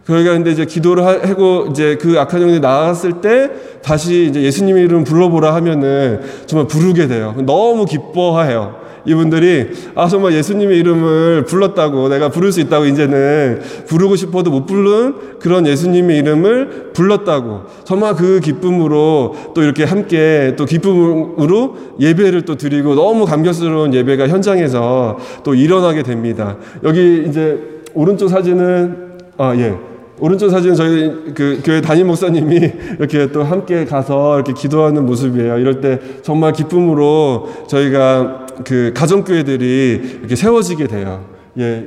저희가 0.07 0.33
근데 0.33 0.51
이제 0.51 0.65
기도를 0.65 1.05
하고 1.05 1.67
이제 1.71 1.97
그 1.99 2.19
악한 2.19 2.41
영이 2.41 2.59
나갔을 2.59 3.21
때 3.21 3.49
다시 3.81 4.27
이제 4.29 4.41
예수님 4.41 4.77
이름 4.77 5.03
불러보라 5.03 5.55
하면은 5.55 6.21
정말 6.45 6.67
부르게 6.67 7.07
돼요. 7.07 7.35
너무 7.45 7.85
기뻐해요. 7.85 8.82
이분들이 9.05 9.69
아 9.95 10.07
정말 10.07 10.33
예수님의 10.33 10.77
이름을 10.79 11.45
불렀다고 11.45 12.09
내가 12.09 12.29
부를 12.29 12.51
수 12.51 12.61
있다고 12.61 12.85
이제는 12.85 13.61
부르고 13.87 14.15
싶어도 14.15 14.51
못 14.51 14.65
부른 14.65 15.39
그런 15.39 15.67
예수님의 15.67 16.17
이름을 16.19 16.91
불렀다고 16.93 17.61
정말 17.83 18.15
그 18.15 18.39
기쁨으로 18.39 19.35
또 19.53 19.61
이렇게 19.61 19.83
함께 19.83 20.53
또 20.57 20.65
기쁨으로 20.65 21.75
예배를 21.99 22.43
또 22.43 22.55
드리고 22.55 22.95
너무 22.95 23.25
감격스러운 23.25 23.93
예배가 23.93 24.27
현장에서 24.27 25.17
또 25.43 25.53
일어나게 25.53 26.03
됩니다. 26.03 26.57
여기 26.83 27.25
이제 27.27 27.81
오른쪽 27.93 28.29
사진은 28.29 29.13
아 29.37 29.55
예. 29.57 29.75
오른쪽 30.19 30.49
사진은 30.49 30.75
저희 30.75 31.33
그 31.33 31.61
교회 31.65 31.81
담임 31.81 32.07
목사님이 32.07 32.55
이렇게 32.99 33.31
또 33.31 33.43
함께 33.43 33.83
가서 33.83 34.35
이렇게 34.35 34.53
기도하는 34.53 35.05
모습이에요. 35.05 35.57
이럴 35.57 35.81
때 35.81 35.99
정말 36.21 36.53
기쁨으로 36.53 37.49
저희가 37.67 38.42
그 38.65 38.93
가정교회들이 38.95 40.19
이렇게 40.19 40.35
세워지게 40.35 40.87
돼요. 40.87 41.25
예. 41.59 41.85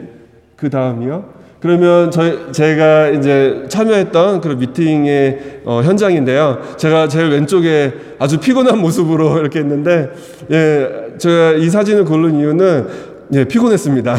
그 0.57 0.71
다음이요. 0.71 1.37
그러면 1.61 2.11
저희 2.11 2.53
제가 2.53 3.09
이제 3.09 3.65
참여했던 3.69 4.41
그런 4.41 4.59
미팅의 4.59 5.63
어, 5.65 5.81
현장인데요. 5.83 6.61
제가 6.77 7.09
제일 7.09 7.31
왼쪽에 7.31 7.93
아주 8.19 8.39
피곤한 8.39 8.79
모습으로 8.81 9.39
이렇게 9.39 9.61
있는데 9.61 10.11
예, 10.53 11.17
제가 11.19 11.53
이 11.53 11.69
사진을 11.69 12.05
고른 12.05 12.39
이유는 12.39 13.16
예, 13.33 13.45
피곤했습니다. 13.45 14.17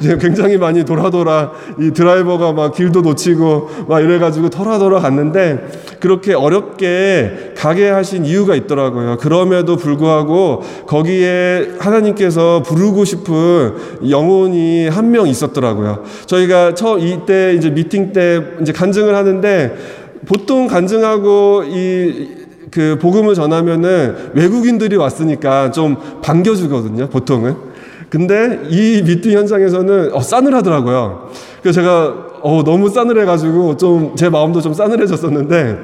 굉장히 0.18 0.56
많이 0.56 0.84
돌아 0.84 1.10
돌아 1.10 1.52
이 1.78 1.90
드라이버가 1.90 2.52
막 2.52 2.74
길도 2.74 3.02
놓치고 3.02 3.86
막 3.88 4.00
이래가지고 4.00 4.48
돌아 4.48 4.78
돌아 4.78 5.00
갔는데 5.00 5.68
그렇게 6.00 6.32
어렵게 6.32 7.52
가게 7.56 7.90
하신 7.90 8.24
이유가 8.24 8.54
있더라고요. 8.54 9.18
그럼에도 9.18 9.76
불구하고 9.76 10.62
거기에 10.86 11.72
하나님께서 11.78 12.62
부르고 12.62 13.04
싶은 13.04 13.74
영혼이 14.08 14.88
한 14.88 15.12
명 15.12 15.28
있었더라고요. 15.28 16.04
저희가 16.24 16.74
처 16.74 16.96
이때 16.98 17.52
이제 17.54 17.68
미팅 17.68 18.12
때 18.14 18.40
이제 18.62 18.72
간증을 18.72 19.14
하는데 19.14 19.76
보통 20.24 20.66
간증하고 20.68 21.64
이그 21.64 22.98
복음을 23.00 23.34
전하면은 23.34 24.30
외국인들이 24.32 24.96
왔으니까 24.96 25.70
좀 25.70 25.96
반겨주거든요, 26.22 27.08
보통은. 27.10 27.71
근데 28.12 28.60
이 28.68 29.02
미팅 29.02 29.32
현장에서는 29.32 30.12
어, 30.12 30.20
싸늘하더라고요. 30.20 31.30
그래서 31.62 31.80
제가 31.80 32.14
어, 32.42 32.62
너무 32.62 32.90
싸늘해가지고 32.90 33.78
좀 33.78 34.12
제 34.16 34.28
마음도 34.28 34.60
좀 34.60 34.74
싸늘해졌었는데 34.74 35.78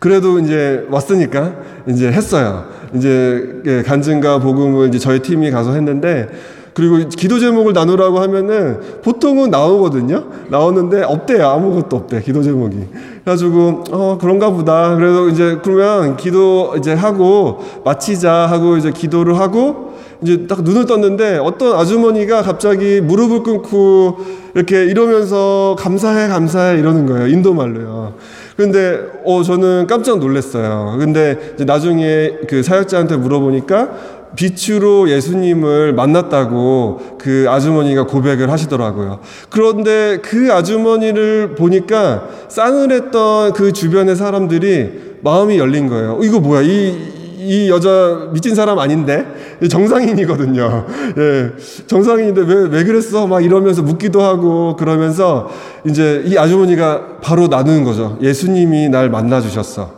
그래도 0.00 0.40
이제 0.40 0.84
왔으니까 0.90 1.54
이제 1.88 2.10
했어요. 2.10 2.64
이제 2.96 3.60
예, 3.66 3.82
간증과 3.84 4.40
복음을 4.40 4.88
이제 4.88 4.98
저희 4.98 5.20
팀이 5.20 5.52
가서 5.52 5.72
했는데 5.72 6.30
그리고 6.74 7.08
기도 7.08 7.38
제목을 7.38 7.74
나누라고 7.74 8.18
하면은 8.18 8.80
보통은 9.02 9.50
나오거든요. 9.50 10.24
나오는데 10.48 11.04
없대요. 11.04 11.46
아무것도 11.46 11.96
없대. 11.96 12.22
기도 12.22 12.42
제목이. 12.42 12.76
그래가지고 13.22 13.84
어 13.92 14.18
그런가 14.20 14.50
보다. 14.50 14.96
그래서 14.96 15.28
이제 15.28 15.58
그러면 15.62 16.16
기도 16.16 16.74
이제 16.76 16.92
하고 16.92 17.60
마치자 17.84 18.32
하고 18.32 18.76
이제 18.76 18.90
기도를 18.90 19.38
하고 19.38 19.87
이제 20.22 20.46
딱 20.48 20.62
눈을 20.62 20.86
떴는데 20.86 21.38
어떤 21.38 21.78
아주머니가 21.78 22.42
갑자기 22.42 23.00
무릎을 23.00 23.42
꿇고 23.42 24.18
이렇게 24.54 24.84
이러면서 24.84 25.76
감사해 25.78 26.28
감사해 26.28 26.78
이러는 26.78 27.06
거예요. 27.06 27.28
인도 27.28 27.54
말로요. 27.54 28.14
근데 28.56 28.98
어 29.24 29.42
저는 29.42 29.86
깜짝 29.86 30.18
놀랐어요. 30.18 30.96
근데 30.98 31.54
나중에 31.64 32.38
그 32.48 32.62
사역자한테 32.62 33.16
물어보니까 33.16 34.18
빛으로 34.34 35.08
예수님을 35.08 35.94
만났다고 35.94 37.18
그 37.18 37.46
아주머니가 37.48 38.06
고백을 38.06 38.50
하시더라고요. 38.50 39.20
그런데 39.50 40.18
그 40.22 40.52
아주머니를 40.52 41.54
보니까 41.54 42.28
싸늘했던 42.48 43.52
그 43.52 43.72
주변의 43.72 44.16
사람들이 44.16 45.18
마음이 45.22 45.58
열린 45.58 45.88
거예요. 45.88 46.18
어, 46.20 46.22
이거 46.22 46.40
뭐야? 46.40 46.62
이, 46.62 47.17
이 47.48 47.70
여자 47.70 48.28
미친 48.32 48.54
사람 48.54 48.78
아닌데 48.78 49.26
정상인이거든요. 49.70 50.86
예, 51.18 51.50
정상인인데 51.86 52.42
왜 52.42 52.68
왜 52.68 52.84
그랬어? 52.84 53.26
막 53.26 53.42
이러면서 53.44 53.82
묻기도 53.82 54.22
하고 54.22 54.76
그러면서 54.76 55.48
이제 55.84 56.22
이 56.26 56.36
아주머니가 56.36 57.18
바로 57.22 57.48
나누는 57.48 57.84
거죠. 57.84 58.18
예수님이 58.20 58.88
날 58.88 59.08
만나 59.10 59.40
주셨어. 59.40 59.92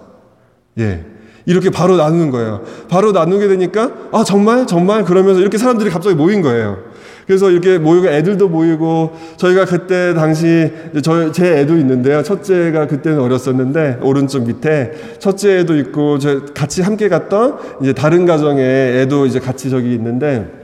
예. 0.79 1.05
이렇게 1.47 1.71
바로 1.71 1.97
나누는 1.97 2.31
거예요. 2.31 2.63
바로 2.89 3.13
나누게 3.13 3.49
되니까 3.49 3.91
아 4.13 4.23
정말 4.25 4.67
정말 4.67 5.05
그러면서 5.05 5.41
이렇게 5.41 5.59
사람들이 5.59 5.91
갑자기 5.91 6.15
모인 6.15 6.43
거예요. 6.43 6.77
그래서 7.31 7.49
이렇게 7.49 7.79
모이고 7.79 8.09
애들도 8.09 8.49
모이고 8.49 9.13
저희가 9.37 9.65
그때 9.65 10.15
당시 10.15 10.69
저 11.01 11.31
제 11.31 11.61
애도 11.61 11.77
있는데요. 11.77 12.25
첫째가 12.25 12.89
그때는 12.89 13.21
어렸었는데 13.21 13.99
오른쪽 14.03 14.49
밑에 14.49 14.91
첫째 15.21 15.59
애도 15.59 15.77
있고 15.77 16.19
저 16.19 16.45
같이 16.47 16.83
함께 16.83 17.09
갔던 17.09 17.59
이제 17.83 17.93
다른 17.93 18.27
가정의 18.27 19.03
애도 19.03 19.27
이제 19.27 19.39
같이 19.39 19.71
저기 19.71 19.95
있는데 19.95 20.60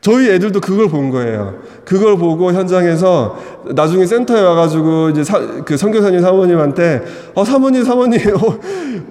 저희 0.00 0.30
애들도 0.30 0.60
그걸 0.60 0.88
본 0.88 1.10
거예요. 1.10 1.56
그걸 1.84 2.16
보고 2.16 2.52
현장에서 2.52 3.36
나중에 3.74 4.06
센터에 4.06 4.40
와가지고 4.40 5.10
이제 5.10 5.22
사, 5.22 5.38
그 5.64 5.76
선교사님 5.76 6.22
사모님한테 6.22 7.02
어 7.34 7.44
사모님 7.44 7.84
사모님 7.84 8.18
어, 8.34 8.58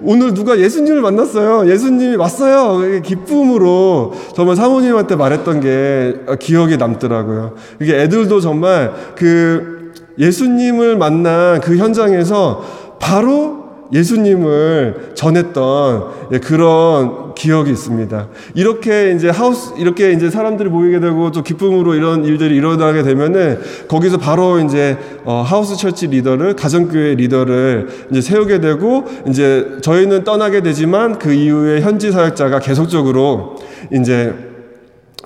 오늘 0.02 0.34
누가 0.34 0.58
예수님을 0.58 1.00
만났어요. 1.00 1.70
예수님이 1.70 2.16
왔어요. 2.16 3.02
기쁨으로 3.02 4.14
정말 4.34 4.56
사모님한테 4.56 5.14
말했던 5.14 5.60
게 5.60 6.36
기억에 6.40 6.76
남더라고요. 6.76 7.54
이게 7.80 8.00
애들도 8.02 8.40
정말 8.40 8.92
그 9.14 9.92
예수님을 10.18 10.96
만난 10.96 11.60
그 11.60 11.76
현장에서 11.76 12.64
바로 12.98 13.59
예수님을 13.92 15.12
전했던 15.14 16.04
예, 16.32 16.38
그런 16.38 17.34
기억이 17.34 17.70
있습니다. 17.70 18.28
이렇게 18.54 19.12
이제 19.12 19.28
하우스, 19.30 19.72
이렇게 19.78 20.12
이제 20.12 20.30
사람들이 20.30 20.68
모이게 20.68 21.00
되고 21.00 21.30
또 21.32 21.42
기쁨으로 21.42 21.94
이런 21.94 22.24
일들이 22.24 22.56
일어나게 22.56 23.02
되면은 23.02 23.60
거기서 23.88 24.18
바로 24.18 24.60
이제 24.60 24.98
어, 25.24 25.42
하우스 25.46 25.76
철치 25.76 26.08
리더를, 26.08 26.54
가정교회 26.56 27.14
리더를 27.14 27.88
이제 28.10 28.20
세우게 28.20 28.60
되고 28.60 29.04
이제 29.28 29.78
저희는 29.82 30.24
떠나게 30.24 30.62
되지만 30.62 31.18
그 31.18 31.32
이후에 31.32 31.80
현지 31.80 32.12
사역자가 32.12 32.60
계속적으로 32.60 33.56
이제 33.92 34.34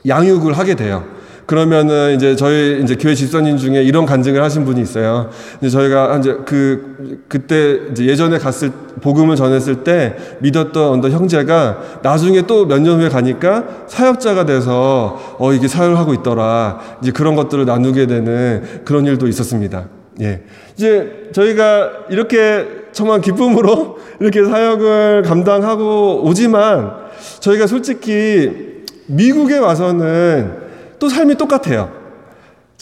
양육을 0.07 0.53
하게 0.53 0.75
돼요. 0.75 1.14
그러면은 1.47 2.15
이제 2.15 2.37
저희 2.37 2.81
이제 2.83 2.97
교회 2.97 3.15
집사님 3.15 3.57
중에 3.59 3.83
이런 3.83 4.07
간증을 4.07 4.43
하신 4.43 4.65
분이 4.65 4.81
있어요. 4.81 5.29
이제 5.61 5.69
저희가 5.69 6.17
이제 6.19 6.37
그 6.47 7.21
그때 7.29 7.81
이제 7.91 8.07
예전에 8.07 8.39
갔을 8.39 8.71
복음을 9.03 9.37
전했을 9.37 9.85
때 9.85 10.17
믿었던 10.41 10.99
어떤 10.99 11.11
형제가 11.11 12.01
나중에 12.03 12.43
또 12.47 12.65
몇 12.67 12.79
년 12.81 13.01
후에 13.01 13.09
가니까 13.09 13.65
사역자가 13.87 14.47
돼서 14.47 15.37
어 15.39 15.53
이게 15.53 15.69
사역을 15.69 15.99
하고 15.99 16.15
있더라. 16.15 16.81
이제 17.03 17.11
그런 17.13 17.35
것들을 17.37 17.67
나누게 17.67 18.07
되는 18.07 18.63
그런 18.85 19.05
일도 19.05 19.29
있었습니다. 19.29 19.89
예. 20.23 20.43
이제 20.77 21.29
저희가 21.33 21.91
이렇게 22.09 22.67
정말 22.93 23.21
기쁨으로 23.21 23.99
이렇게 24.21 24.45
사역을 24.45 25.23
감당하고 25.23 26.23
오지만 26.25 26.93
저희가 27.41 27.67
솔직히 27.67 28.75
미국에 29.07 29.59
와서는 29.59 30.64
또 31.05 31.11
삶이 31.11 31.35
똑같아요. 31.35 32.04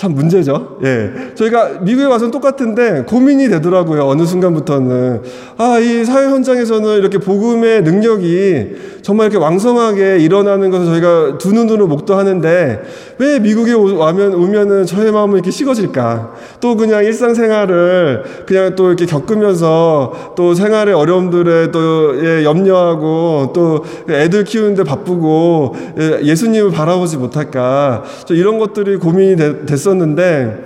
참 0.03 0.17
문제죠. 0.17 0.79
예. 0.83 1.13
저희가 1.37 1.79
미국에 1.83 2.07
와서는 2.07 2.33
똑같은데 2.33 3.05
고민이 3.07 3.49
되더라고요. 3.49 4.09
어느 4.09 4.25
순간부터는. 4.25 5.23
아, 5.59 5.79
이 5.79 6.05
사회 6.05 6.27
현장에서는 6.27 6.99
이렇게 6.99 7.19
복음의 7.19 7.83
능력이 7.83 8.75
정말 9.03 9.27
이렇게 9.27 9.41
왕성하게 9.41 10.19
일어나는 10.19 10.71
것을 10.71 10.87
저희가 10.87 11.39
두 11.39 11.53
눈으로 11.53 11.87
목도하는데 11.87 12.83
왜 13.19 13.39
미국에 13.39 13.75
오면, 13.75 14.35
오면은 14.35 14.87
저의 14.87 15.13
마음은 15.13 15.35
이렇게 15.35 15.53
식어질까? 15.53 16.33
또 16.61 16.77
그냥 16.77 17.05
일상생활을 17.05 18.25
그냥 18.47 18.75
또 18.75 18.89
이렇게 18.89 19.07
겪으면서 19.07 20.35
또 20.37 20.55
생활의 20.55 20.95
어려움들에 20.95 21.71
또 21.71 22.25
예, 22.25 22.43
염려하고 22.43 23.53
또 23.55 23.85
애들 24.11 24.43
키우는데 24.43 24.83
바쁘고 24.83 25.77
예, 26.01 26.21
예수님을 26.25 26.73
바라보지 26.73 27.19
못할까? 27.19 28.03
이런 28.31 28.59
것들이 28.59 28.97
고민이 28.97 29.37
됐 29.37 29.83
됐었는데 29.93 30.65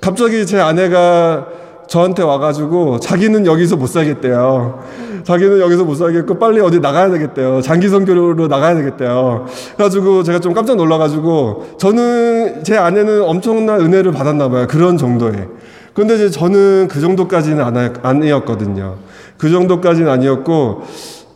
갑자기 0.00 0.46
제 0.46 0.58
아내가 0.58 1.46
저한테 1.86 2.22
와가지고 2.22 3.00
자기는 3.00 3.46
여기서 3.46 3.76
못 3.76 3.86
살겠대요. 3.86 4.80
자기는 5.24 5.60
여기서 5.60 5.84
못 5.84 5.94
살겠고 5.94 6.38
빨리 6.38 6.60
어디 6.60 6.80
나가야 6.80 7.10
되겠대요. 7.10 7.60
장기 7.60 7.88
선교로 7.88 8.48
나가야 8.48 8.74
되겠대요. 8.74 9.46
그래가지고 9.76 10.22
제가 10.22 10.40
좀 10.40 10.54
깜짝 10.54 10.76
놀라가지고 10.76 11.76
저는 11.78 12.64
제 12.64 12.76
아내는 12.76 13.22
엄청난 13.22 13.80
은혜를 13.80 14.12
받았나 14.12 14.48
봐요. 14.48 14.66
그런 14.68 14.96
정도에. 14.96 15.48
근데 15.94 16.14
이제 16.14 16.30
저는 16.30 16.88
그 16.88 17.00
정도까지는 17.00 17.62
아니었거든요. 18.02 18.96
그 19.36 19.50
정도까지는 19.50 20.10
아니었고, 20.10 20.82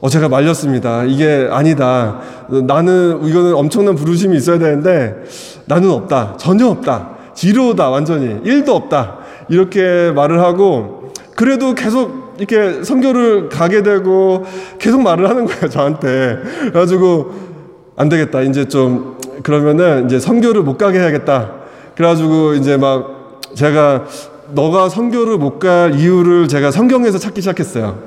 어, 0.01 0.09
제가 0.09 0.29
말렸습니다. 0.31 1.05
이게 1.05 1.46
아니다. 1.51 2.20
나는, 2.66 3.22
이거는 3.22 3.55
엄청난 3.55 3.94
부르심이 3.94 4.35
있어야 4.37 4.59
되는데, 4.59 5.25
나는 5.66 5.90
없다. 5.90 6.37
전혀 6.38 6.68
없다. 6.68 7.15
지루하다. 7.37 7.90
완전히. 7.90 8.40
일도 8.44 8.75
없다. 8.75 9.18
이렇게 9.49 10.11
말을 10.14 10.40
하고, 10.40 11.12
그래도 11.37 11.75
계속 11.75 12.35
이렇게 12.38 12.83
선교를 12.83 13.49
가게 13.49 13.83
되고, 13.83 14.44
계속 14.79 15.01
말을 15.03 15.29
하는 15.31 15.46
거예요. 15.46 15.68
저한테. 15.68 16.38
그래가지고, 16.61 17.33
안 17.96 18.09
되겠다. 18.09 18.42
이제 18.42 18.66
좀, 18.66 19.16
그러면은 19.42 20.07
이제 20.07 20.18
선교를 20.18 20.62
못 20.62 20.77
가게 20.77 20.99
해야겠다. 20.99 21.53
그래가지고 21.94 22.55
이제 22.55 22.77
막 22.77 23.40
제가 23.55 24.05
너가 24.53 24.88
선교를 24.88 25.38
못 25.38 25.59
갈 25.59 25.94
이유를 25.99 26.49
제가 26.49 26.70
성경에서 26.70 27.18
찾기 27.18 27.40
시작했어요. 27.40 27.99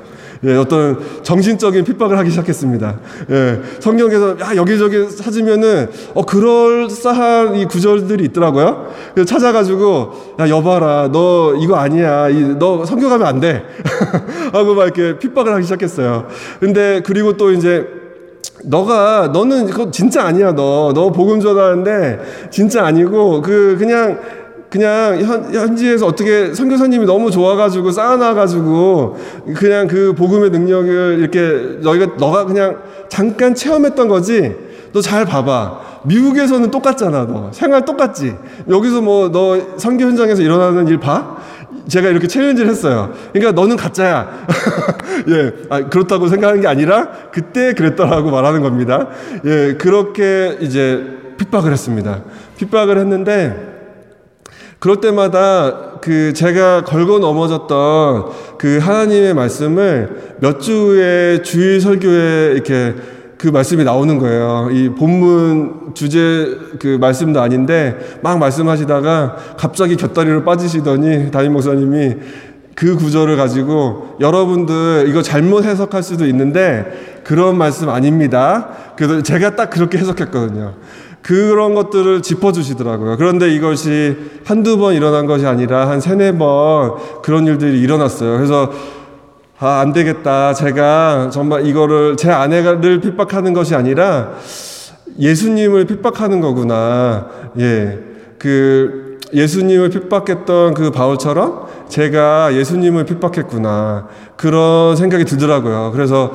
예, 0.45 0.55
어떤 0.55 0.97
정신적인 1.21 1.83
핍박을 1.83 2.17
하기 2.19 2.29
시작했습니다. 2.29 2.99
예, 3.29 3.61
성경에서 3.79 4.39
야 4.39 4.55
여기저기 4.55 5.09
찾으면은 5.13 5.89
어 6.13 6.25
그럴싸한 6.25 7.55
이 7.55 7.65
구절들이 7.65 8.25
있더라고요. 8.25 8.87
그래서 9.13 9.27
찾아가지고 9.27 10.35
야 10.39 10.49
여봐라 10.49 11.09
너 11.11 11.55
이거 11.55 11.75
아니야 11.75 12.29
이, 12.29 12.55
너 12.57 12.85
성경 12.85 13.09
가면 13.09 13.27
안 13.27 13.39
돼. 13.39 13.63
하고 14.53 14.75
막 14.75 14.83
이렇게 14.83 15.19
핍박을 15.19 15.53
하기 15.53 15.63
시작했어요. 15.63 16.27
근데 16.59 17.01
그리고 17.05 17.35
또 17.35 17.51
이제 17.51 17.85
너가 18.63 19.29
너는 19.31 19.67
그거 19.67 19.91
진짜 19.91 20.23
아니야 20.23 20.53
너 20.53 20.91
너 20.93 21.11
복음 21.11 21.39
전하는데 21.39 22.19
진짜 22.49 22.85
아니고 22.85 23.41
그 23.41 23.75
그냥 23.77 24.19
그냥 24.69 25.19
현, 25.19 25.53
현지에서 25.53 26.05
어떻게 26.05 26.53
선교사님이 26.53 27.05
너무 27.05 27.31
좋아가지고 27.31 27.91
쌓아놔가지고 27.91 29.17
그냥 29.55 29.87
그 29.87 30.13
복음의 30.13 30.51
능력을 30.51 31.17
이렇게 31.19 31.79
너희가 31.81 32.17
너가 32.17 32.45
그냥 32.45 32.77
잠깐 33.09 33.55
체험했던 33.55 34.07
거지. 34.07 34.55
너 34.93 35.01
잘 35.01 35.25
봐봐. 35.25 36.01
미국에서는 36.03 36.71
똑같잖아. 36.71 37.25
너 37.27 37.49
생활 37.51 37.83
똑같지. 37.85 38.35
여기서 38.69 39.01
뭐 39.01 39.31
너 39.31 39.77
선교 39.77 40.05
현장에서 40.05 40.41
일어나는 40.41 40.87
일 40.87 40.99
봐? 40.99 41.37
제가 41.87 42.07
이렇게 42.09 42.27
챌린지를 42.27 42.69
했어요. 42.69 43.11
그러니까 43.33 43.59
너는 43.59 43.75
가짜야. 43.75 44.45
예, 45.29 45.53
아, 45.69 45.81
그렇다고 45.89 46.27
생각하는 46.27 46.61
게 46.61 46.67
아니라 46.67 47.09
그때 47.31 47.73
그랬더라고 47.73 48.29
말하는 48.31 48.61
겁니다. 48.61 49.07
예, 49.45 49.75
그렇게 49.79 50.57
이제 50.61 51.03
핍박을 51.37 51.71
했습니다. 51.71 52.21
핍박을 52.57 52.97
했는데 52.99 53.78
그럴 54.79 55.01
때마다 55.01 55.99
그 56.01 56.33
제가 56.33 56.85
걸고 56.85 57.19
넘어졌던 57.19 58.25
그 58.57 58.79
하나님의 58.81 59.33
말씀을 59.33 60.37
몇 60.39 60.61
주의 60.61 61.43
주일 61.43 61.81
설교에 61.81 62.53
이렇게 62.53 62.95
그 63.37 63.47
말씀이 63.47 63.83
나오는 63.83 64.19
거예요. 64.19 64.69
이 64.71 64.89
본문 64.89 65.91
주제 65.93 66.57
그 66.79 66.97
말씀도 66.99 67.39
아닌데 67.41 67.97
막 68.21 68.37
말씀하시다가 68.37 69.55
갑자기 69.57 69.95
곁다리로 69.95 70.43
빠지시더니 70.43 71.31
담임 71.31 71.53
목사님이 71.53 72.15
그 72.75 72.95
구절을 72.95 73.35
가지고 73.35 74.15
여러분들 74.21 75.05
이거 75.09 75.21
잘못 75.21 75.65
해석할 75.65 76.01
수도 76.01 76.25
있는데 76.27 77.21
그런 77.25 77.57
말씀 77.57 77.89
아닙니다. 77.89 78.69
그래서 78.95 79.21
제가 79.21 79.55
딱 79.55 79.69
그렇게 79.69 79.97
해석했거든요. 79.97 80.75
그런 81.21 81.75
것들을 81.75 82.21
짚어주시더라고요. 82.21 83.17
그런데 83.17 83.49
이것이 83.53 84.17
한두 84.45 84.77
번 84.77 84.93
일어난 84.93 85.25
것이 85.25 85.45
아니라 85.45 85.89
한 85.89 85.99
세네 85.99 86.37
번 86.37 86.95
그런 87.21 87.45
일들이 87.45 87.81
일어났어요. 87.81 88.37
그래서 88.37 88.71
아, 89.59 89.81
안 89.81 89.91
되겠다. 89.91 90.53
제가 90.53 91.29
정말 91.33 91.65
이거를 91.67 92.15
제 92.15 92.31
아내를 92.31 93.01
핍박하는 93.01 93.53
것이 93.53 93.75
아니라 93.75 94.31
예수님을 95.19 95.85
핍박하는 95.85 96.39
거구나. 96.39 97.27
예. 97.59 97.99
그 98.37 99.19
예수님을 99.33 99.89
핍박했던 99.89 100.73
그 100.73 100.91
바울처럼 100.91 101.67
제가 101.89 102.55
예수님을 102.55 103.03
핍박했구나. 103.03 104.07
그런 104.37 104.95
생각이 104.95 105.25
들더라고요. 105.25 105.91
그래서 105.91 106.31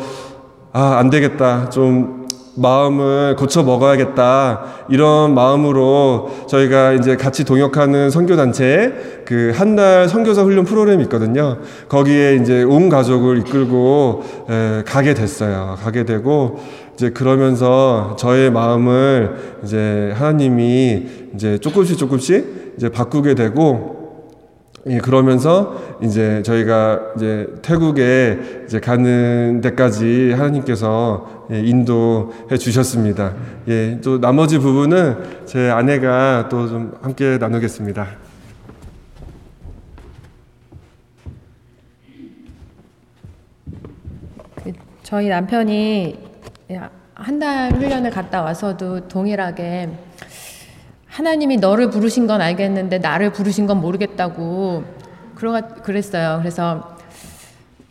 아, 0.75 0.97
안 0.99 1.09
되겠다. 1.09 1.71
좀 1.71 2.24
마음을 2.57 3.37
고쳐 3.37 3.63
먹어야겠다 3.63 4.87
이런 4.89 5.35
마음으로 5.35 6.31
저희가 6.49 6.93
이제 6.93 7.17
같이 7.17 7.45
동역하는 7.45 8.11
선교 8.11 8.37
단체 8.37 9.23
그한 9.25 9.77
달 9.77 10.09
선교사 10.09 10.43
훈련 10.43 10.65
프로그램이 10.65 11.03
있거든요. 11.05 11.59
거기에 11.89 12.37
이제 12.37 12.63
온 12.63 12.89
가족을 12.89 13.39
이끌고 13.39 14.23
에, 14.51 14.83
가게 14.85 15.15
됐어요. 15.15 15.77
가게 15.83 16.05
되고 16.05 16.59
이제 16.95 17.11
그러면서 17.11 18.15
저의 18.19 18.51
마음을 18.53 19.61
이제 19.65 20.13
하나님이 20.15 21.07
이제 21.35 21.59
조금씩 21.59 21.99
조금씩 21.99 22.75
이제 22.77 22.89
바꾸게 22.89 23.35
되고 23.35 24.04
예, 24.87 24.99
그러면서 24.99 25.81
이제 26.03 26.43
저희가 26.43 27.15
이제 27.17 27.47
태국에 27.63 28.65
이제 28.67 28.81
가는 28.81 29.61
데까지 29.63 30.33
하나님께서 30.33 31.47
예, 31.53 31.61
인도해 31.61 32.59
주셨습니다. 32.59 33.33
예, 33.69 33.99
또 34.03 34.21
나머지 34.21 34.59
부분은 34.59 35.47
제 35.47 35.71
아내가 35.71 36.49
또 36.51 36.69
좀 36.69 36.93
함께 37.03 37.39
나누겠습니다. 37.39 38.07
그 44.63 44.73
저희 45.03 45.29
남편이 45.29 46.19
한 47.15 47.39
달 47.39 47.73
훈련을 47.73 48.11
갔다 48.11 48.43
와서도 48.43 49.07
동일하게 49.09 49.89
하나님이 51.15 51.59
너를 51.59 51.91
부르신 51.91 52.27
건 52.27 52.41
알겠는데 52.41 52.99
나를 52.99 53.31
부르신 53.31 53.69
건 53.69 53.81
모르겠다고 53.81 54.83
그랬어요. 55.85 56.39
그래서 56.41 56.94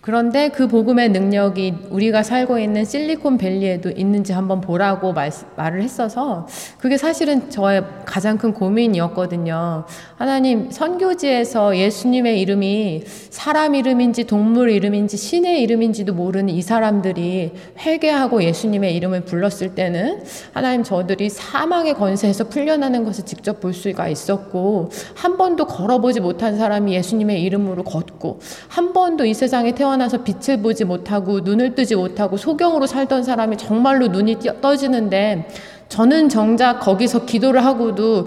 그런데 0.03 0.49
그 0.49 0.67
복음의 0.67 1.11
능력이 1.11 1.75
우리가 1.89 2.23
살고 2.23 2.59
있는 2.59 2.83
실리콘밸리에도 2.83 3.89
있는지 3.91 4.33
한번 4.33 4.59
보라고 4.59 5.13
말, 5.13 5.31
말을 5.55 5.81
했어서 5.81 6.45
그게 6.77 6.97
사실은 6.97 7.49
저의 7.49 7.85
가장 8.03 8.37
큰 8.37 8.51
고민이었거든요. 8.51 9.85
하나님, 10.17 10.69
선교지에서 10.71 11.77
예수님의 11.77 12.41
이름이 12.41 13.03
사람 13.29 13.75
이름인지 13.75 14.25
동물 14.25 14.71
이름인지 14.71 15.15
신의 15.15 15.61
이름인지도 15.61 16.13
모르는 16.13 16.49
이 16.49 16.61
사람들이 16.61 17.53
회개하고 17.79 18.43
예수님의 18.43 18.97
이름을 18.97 19.21
불렀을 19.21 19.73
때는 19.73 20.25
하나님 20.51 20.83
저들이 20.83 21.29
사망의 21.29 21.93
권세에서 21.93 22.49
풀려나는 22.49 23.05
것을 23.05 23.25
직접 23.25 23.61
볼 23.61 23.73
수가 23.73 24.09
있었고 24.09 24.89
한 25.15 25.37
번도 25.37 25.65
걸어보지 25.67 26.19
못한 26.19 26.57
사람이 26.57 26.93
예수님의 26.93 27.41
이름으로 27.43 27.85
걷고 27.85 28.41
한 28.67 28.91
번도 28.91 29.23
이 29.23 29.33
세상에 29.33 29.73
태어 29.73 29.92
태어나서 29.93 30.23
빛을 30.23 30.61
보지 30.61 30.85
못하고 30.85 31.41
눈을 31.41 31.75
뜨지 31.75 31.95
못하고 31.95 32.37
소경으로 32.37 32.87
살던 32.87 33.23
사람이 33.23 33.57
정말로 33.57 34.07
눈이 34.07 34.39
떠지는데 34.61 35.47
저는 35.89 36.29
정작 36.29 36.79
거기서 36.79 37.25
기도를 37.25 37.63
하고도 37.63 38.25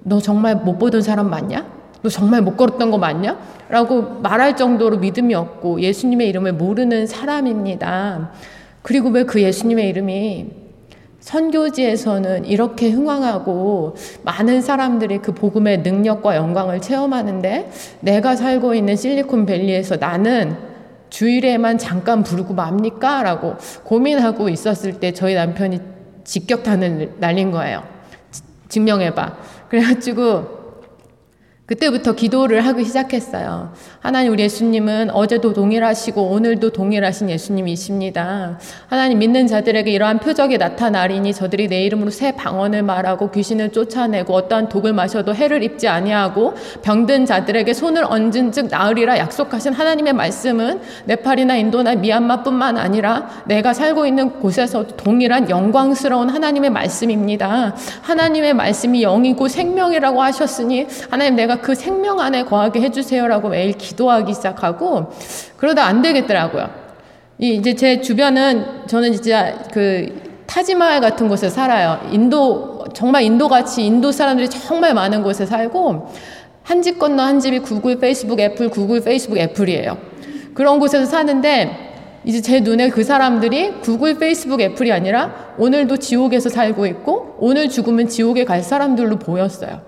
너 0.00 0.20
정말 0.20 0.56
못 0.56 0.78
보던 0.78 1.02
사람 1.02 1.30
맞냐? 1.30 1.64
너 2.02 2.08
정말 2.08 2.42
못 2.42 2.56
걸었던 2.56 2.90
거 2.90 2.98
맞냐? 2.98 3.38
라고 3.68 4.20
말할 4.20 4.56
정도로 4.56 4.98
믿음이 4.98 5.34
없고 5.34 5.80
예수님의 5.80 6.28
이름을 6.28 6.54
모르는 6.54 7.06
사람입니다. 7.06 8.32
그리고 8.82 9.10
왜 9.10 9.24
그 9.24 9.42
예수님의 9.42 9.88
이름이 9.88 10.46
선교지에서는 11.20 12.44
이렇게 12.44 12.90
흥황하고 12.90 13.96
많은 14.22 14.60
사람들이 14.60 15.18
그 15.18 15.32
복음의 15.32 15.78
능력과 15.78 16.36
영광을 16.36 16.80
체험하는데 16.80 17.70
내가 18.00 18.36
살고 18.36 18.74
있는 18.74 18.94
실리콘밸리에서 18.96 19.96
나는 19.96 20.75
주일에만 21.16 21.78
잠깐 21.78 22.22
부르고 22.22 22.52
맙니까? 22.52 23.22
라고 23.22 23.56
고민하고 23.84 24.50
있었을 24.50 25.00
때 25.00 25.14
저희 25.14 25.34
남편이 25.34 25.80
직격탄을 26.24 27.14
날린 27.20 27.50
거예요. 27.50 27.84
증명해봐. 28.68 29.36
그래가지고 29.70 30.65
그때부터 31.66 32.12
기도를 32.12 32.64
하기 32.64 32.84
시작했어요. 32.84 33.72
하나님 33.98 34.32
우리 34.32 34.44
예수님은 34.44 35.10
어제도 35.10 35.52
동일하시고 35.52 36.22
오늘도 36.22 36.70
동일하신 36.70 37.28
예수님이십니다. 37.28 38.60
하나님 38.86 39.18
믿는 39.18 39.48
자들에게 39.48 39.90
이러한 39.90 40.20
표적이 40.20 40.58
나타나리니 40.58 41.34
저들이 41.34 41.66
내 41.66 41.82
이름으로 41.82 42.10
새 42.10 42.30
방언을 42.30 42.84
말하고 42.84 43.32
귀신을 43.32 43.72
쫓아내고 43.72 44.32
어떠한 44.32 44.68
독을 44.68 44.92
마셔도 44.92 45.34
해를 45.34 45.64
입지 45.64 45.88
아니하고 45.88 46.54
병든 46.82 47.26
자들에게 47.26 47.74
손을 47.74 48.04
얹은 48.04 48.52
즉 48.52 48.68
나으리라 48.70 49.18
약속하신 49.18 49.72
하나님의 49.72 50.12
말씀은 50.12 50.80
네팔이나 51.06 51.56
인도나 51.56 51.96
미얀마뿐만 51.96 52.78
아니라 52.78 53.42
내가 53.46 53.74
살고 53.74 54.06
있는 54.06 54.38
곳에서 54.38 54.86
동일한 54.86 55.50
영광스러운 55.50 56.28
하나님의 56.28 56.70
말씀입니다. 56.70 57.74
하나님의 58.02 58.54
말씀이 58.54 59.00
영이고 59.00 59.48
생명이라고 59.48 60.22
하셨으니 60.22 60.86
하나님 61.10 61.34
내가 61.34 61.55
그 61.56 61.74
생명 61.74 62.20
안에 62.20 62.44
거하게 62.44 62.80
해주세요라고 62.82 63.48
매일 63.50 63.72
기도하기 63.72 64.34
시작하고 64.34 65.12
그러다 65.56 65.84
안 65.84 66.02
되겠더라고요. 66.02 66.68
이 67.38 67.54
이제 67.56 67.74
제 67.74 68.00
주변은 68.00 68.86
저는 68.86 69.12
진짜 69.12 69.54
그 69.72 70.42
타지마할 70.46 71.00
같은 71.00 71.28
곳에 71.28 71.50
살아요. 71.50 72.00
인도 72.10 72.84
정말 72.94 73.22
인도 73.24 73.48
같이 73.48 73.84
인도 73.84 74.12
사람들이 74.12 74.48
정말 74.48 74.94
많은 74.94 75.22
곳에 75.22 75.44
살고 75.44 76.12
한 76.62 76.82
집 76.82 76.98
건너 76.98 77.22
한 77.22 77.38
집이 77.38 77.60
구글, 77.60 77.98
페이스북, 77.98 78.40
애플, 78.40 78.68
구글, 78.70 79.00
페이스북, 79.00 79.38
애플이에요. 79.38 79.98
그런 80.54 80.80
곳에서 80.80 81.04
사는데 81.04 81.92
이제 82.24 82.40
제 82.42 82.58
눈에 82.58 82.88
그 82.88 83.04
사람들이 83.04 83.80
구글, 83.82 84.18
페이스북, 84.18 84.60
애플이 84.60 84.90
아니라 84.90 85.54
오늘도 85.58 85.98
지옥에서 85.98 86.48
살고 86.48 86.86
있고 86.86 87.36
오늘 87.38 87.68
죽으면 87.68 88.08
지옥에 88.08 88.44
갈 88.44 88.62
사람들로 88.62 89.18
보였어요. 89.20 89.82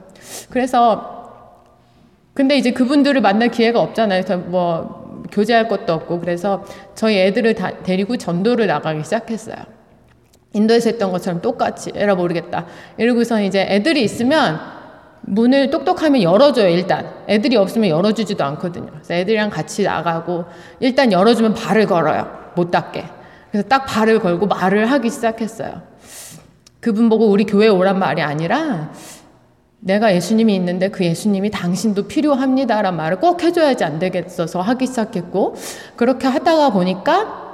그래서 0.51 1.18
근데 2.39 2.57
이제 2.57 2.71
그분들을 2.71 3.21
만날 3.21 3.49
기회가 3.49 3.81
없잖아요. 3.81 4.23
뭐 4.47 5.25
교제할 5.33 5.67
것도 5.67 5.93
없고 5.93 6.21
그래서 6.21 6.65
저희 6.95 7.19
애들을 7.19 7.53
다 7.57 7.73
데리고 7.83 8.17
전도를 8.17 8.69
나가기 8.69 9.03
시작했어요. 9.03 9.57
인도에서 10.53 10.91
했던 10.91 11.11
것처럼 11.11 11.43
똑같이 11.43 11.91
에라 11.97 12.15
모르겠다. 12.15 12.67
이러고서 12.97 13.43
이제 13.43 13.67
애들이 13.69 14.05
있으면 14.05 14.61
문을 15.23 15.71
똑똑하면 15.71 16.23
열어줘요, 16.23 16.69
일단. 16.69 17.13
애들이 17.29 17.57
없으면 17.57 17.89
열어주지도 17.89 18.45
않거든요. 18.45 18.87
그래서 18.93 19.15
애들이랑 19.15 19.51
같이 19.51 19.83
나가고, 19.83 20.45
일단 20.79 21.11
열어주면 21.11 21.55
발을 21.55 21.87
걸어요. 21.87 22.31
못 22.55 22.71
닫게. 22.71 23.05
그래서 23.51 23.67
딱 23.67 23.85
발을 23.85 24.21
걸고 24.21 24.47
말을 24.47 24.87
하기 24.93 25.11
시작했어요. 25.11 25.83
그분 26.79 27.09
보고 27.09 27.27
우리 27.27 27.45
교회 27.47 27.67
오란 27.67 27.99
말이 27.99 28.23
아니라, 28.23 28.93
내가 29.81 30.15
예수님이 30.15 30.55
있는데 30.57 30.89
그 30.89 31.05
예수님이 31.05 31.51
당신도 31.51 32.09
필요합니다라는 32.09 32.97
말을 32.97 33.21
꼭 33.21 33.43
해줘야지 33.43 33.85
안 33.85 33.99
되겠어서 33.99 34.61
하기 34.61 34.87
시작했고, 34.87 35.55
그렇게 35.97 36.27
하다가 36.27 36.71
보니까, 36.71 37.47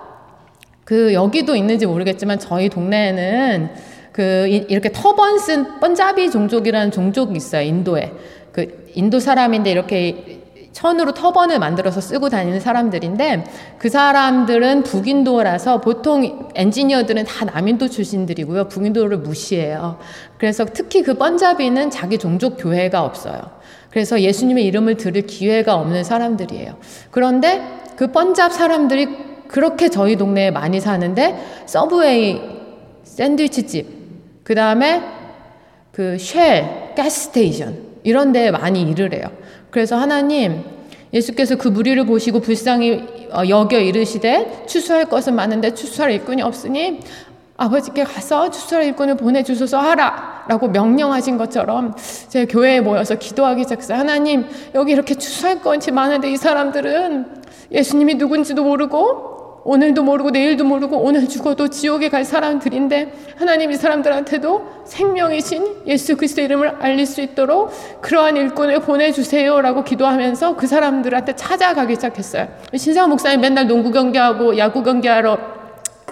그 0.85 1.15
여기도 1.15 1.57
있는지 1.57 1.87
모르겠지만 1.87 2.39
저희 2.39 2.69
동네에는 2.69 3.71
그 4.13 4.47
이렇게 4.69 4.93
터번 4.93 5.39
쓴 5.39 5.81
번자비 5.81 6.31
종족이라는 6.31 6.91
종족이 6.91 7.37
있어요 7.37 7.63
인도에. 7.63 8.13
그 8.53 8.91
인도 8.95 9.19
사람인데 9.19 9.71
이렇게 9.71 10.44
천으로 10.75 11.15
터번을 11.15 11.61
만들어서 11.61 12.01
쓰고 12.01 12.29
다니는 12.29 12.59
사람들인데 12.59 13.45
그 13.79 13.89
사람들은 13.89 14.83
북인도라서 14.83 15.81
보통 15.81 16.51
엔지니어들은 16.55 17.25
다 17.25 17.45
남인도 17.45 17.89
출신들이고요. 17.89 18.69
북인도를 18.69 19.19
무시해요. 19.19 19.99
그래서 20.37 20.67
특히 20.71 21.03
그 21.03 21.15
번자비는 21.15 21.91
자기 21.91 22.19
종족 22.19 22.57
교회가 22.59 23.05
없어요. 23.05 23.41
그래서 23.91 24.21
예수님의 24.21 24.65
이름을 24.67 24.97
들을 24.97 25.23
기회가 25.23 25.77
없는 25.77 26.03
사람들이에요. 26.03 26.77
그런데 27.13 27.63
그 27.95 28.11
번잡 28.11 28.53
사람들이 28.53 29.09
그렇게 29.47 29.89
저희 29.89 30.17
동네에 30.17 30.51
많이 30.51 30.81
사는데 30.81 31.39
서브웨이 31.67 32.41
샌드위치 33.05 33.69
집, 33.69 33.87
그 34.43 34.57
다음에 34.57 35.01
그 35.93 36.19
쉘, 36.19 36.93
가스스테이션 36.97 37.79
이런 38.03 38.33
데 38.33 38.51
많이 38.51 38.83
일을 38.83 39.15
해요. 39.15 39.44
그래서 39.75 39.97
하나님 39.97 40.63
예수께서 41.13 41.57
그 41.57 41.67
무리를 41.67 42.07
보시고 42.07 42.39
불쌍히 42.39 43.09
어, 43.33 43.43
여겨 43.49 43.81
이르시되 43.81 44.67
추수할 44.69 45.07
것은 45.07 45.35
많은데 45.35 45.75
추수할 45.75 46.13
일꾼이 46.13 46.43
없으니 46.43 47.01
아버지께 47.57 48.05
가서 48.05 48.53
추수할 48.53 48.85
일꾼을 48.85 49.17
보내주소서 49.17 49.81
하라 49.81 50.45
라고 50.47 50.69
명령하신 50.69 51.39
것처럼 51.39 51.97
제 52.29 52.47
교회에 52.47 52.83
모여서 52.83 53.17
기도하기 53.17 53.65
시작했어요. 53.65 53.99
하나님 53.99 54.47
여기 54.77 54.93
이렇게 54.93 55.17
추수할 55.17 55.61
것이 55.61 55.91
많은데 55.91 56.31
이 56.31 56.37
사람들은 56.37 57.43
예수님이 57.73 58.15
누군지도 58.15 58.63
모르고 58.63 59.34
오늘도 59.65 60.03
모르고 60.03 60.31
내일도 60.31 60.65
모르고 60.65 60.99
오늘 60.99 61.27
죽어도 61.27 61.69
지옥에 61.69 62.11
갈 62.11 62.25
사람들인데 62.25 63.13
하나님 63.37 63.73
이 63.73 63.77
사람들한테도 63.77 64.85
생명이신 64.85 65.87
예수 65.87 66.17
그리스도 66.17 66.43
이름을 66.43 66.77
알릴 66.81 67.07
수 67.07 67.23
있도록 67.23 67.73
그러한 68.03 68.37
일꾼을 68.37 68.81
보내주세요라고 68.81 69.85
기도하면서 69.85 70.57
그 70.57 70.67
사람들한테 70.67 71.35
찾아가기 71.35 71.95
시작했어요. 71.95 72.49
신상 72.77 73.09
목사님 73.09 73.41
맨날 73.41 73.67
농구 73.67 73.91
경기하고 73.91 74.59
야구 74.59 74.83
경기하러 74.83 75.39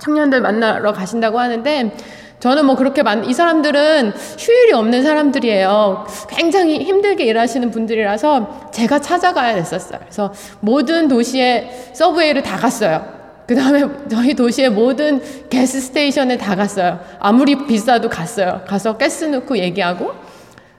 청년들 0.01 0.41
만나러 0.41 0.95
가신다고 0.95 1.39
하는데 1.39 1.95
저는 2.41 2.65
뭐 2.65 2.75
그렇게 2.75 3.05
많, 3.05 3.25
이 3.25 3.35
사람들은 3.35 4.15
휴일이 4.39 4.73
없는 4.73 5.05
사람들이에요. 5.05 6.07
굉장히 6.29 6.83
힘들게 6.83 7.25
일하시는 7.25 7.71
분들이라서 7.71 8.71
제가 8.73 8.99
찾아가야 8.99 9.55
됐었어요. 9.55 10.01
그래서 10.01 10.33
모든 10.59 11.07
도시에 11.07 11.93
서브웨이를 11.93 12.43
다 12.43 12.57
갔어요. 12.57 13.22
그 13.53 13.57
다음에 13.57 13.87
저희 14.09 14.33
도시의 14.33 14.71
모든 14.71 15.21
가스 15.51 15.79
스테이션에 15.79 16.39
다 16.39 16.57
갔어요. 16.57 16.99
아무리 17.21 17.67
비싸도 17.67 18.09
갔어요. 18.09 18.63
가서 18.67 18.97
가스 18.97 19.27
넣고 19.27 19.59
얘기하고 19.59 20.15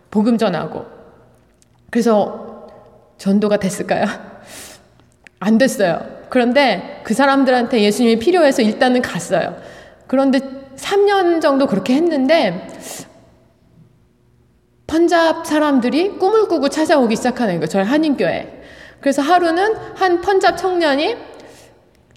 복음 0.09 0.39
전하고. 0.39 0.83
그래서 1.91 2.67
전도가 3.19 3.57
됐을까요? 3.57 4.05
안 5.39 5.59
됐어요. 5.59 6.01
그런데 6.29 7.01
그 7.03 7.13
사람들한테 7.13 7.83
예수님이 7.83 8.17
필요해서 8.17 8.63
일단은 8.63 9.03
갔어요. 9.03 9.55
그런데 10.07 10.39
3년 10.75 11.41
정도 11.41 11.67
그렇게 11.67 11.93
했는데 11.93 12.67
펀잡 14.87 15.45
사람들이 15.45 16.17
꿈을 16.17 16.47
꾸고 16.47 16.69
찾아오기 16.69 17.17
시작하는 17.17 17.57
거예요. 17.57 17.67
저희 17.67 17.83
한인교회. 17.83 18.63
그래서 18.99 19.21
하루는 19.21 19.75
한 19.93 20.21
펀잡 20.21 20.57
청년이 20.57 21.32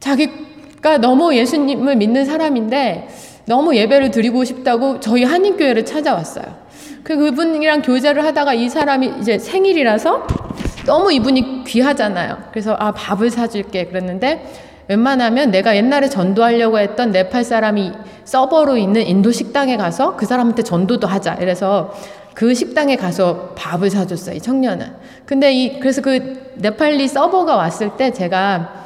자기가 0.07 0.99
너무 0.99 1.35
예수님을 1.35 1.97
믿는 1.97 2.25
사람인데 2.25 3.09
너무 3.47 3.75
예배를 3.75 4.13
드리고 4.13 4.45
싶다고 4.45 5.01
저희 5.01 5.25
한인교회를 5.25 5.85
찾아왔어요. 5.85 6.45
그 7.03 7.17
그분이랑 7.17 7.83
교제를 7.83 8.25
하다가 8.25 8.55
이 8.55 8.69
사람이 8.69 9.15
이제 9.21 9.39
생일이라서 9.39 10.27
너무 10.87 11.13
이분이 11.13 11.65
귀하잖아요. 11.65 12.39
그래서 12.53 12.77
아 12.79 12.93
밥을 12.93 13.31
사줄게 13.31 13.87
그랬는데 13.87 14.47
웬만하면 14.89 15.51
내가 15.51 15.75
옛날에 15.77 16.09
전도하려고 16.09 16.79
했던 16.79 17.11
네팔 17.11 17.43
사람이 17.43 17.93
서버로 18.25 18.77
있는 18.77 19.03
인도 19.03 19.33
식당에 19.33 19.77
가서 19.77 20.15
그 20.17 20.27
사람한테 20.27 20.63
전도도 20.63 21.09
하자. 21.09 21.35
이래서 21.41 21.93
그 22.35 22.55
식당에 22.55 22.95
가서 22.95 23.55
밥을 23.57 23.91
사줬어요. 23.91 24.37
이 24.37 24.41
청년은. 24.41 24.87
근데 25.25 25.53
이 25.53 25.81
그래서 25.81 26.01
그 26.03 26.53
네팔리 26.57 27.09
서버가 27.09 27.57
왔을 27.57 27.97
때 27.97 28.13
제가 28.13 28.86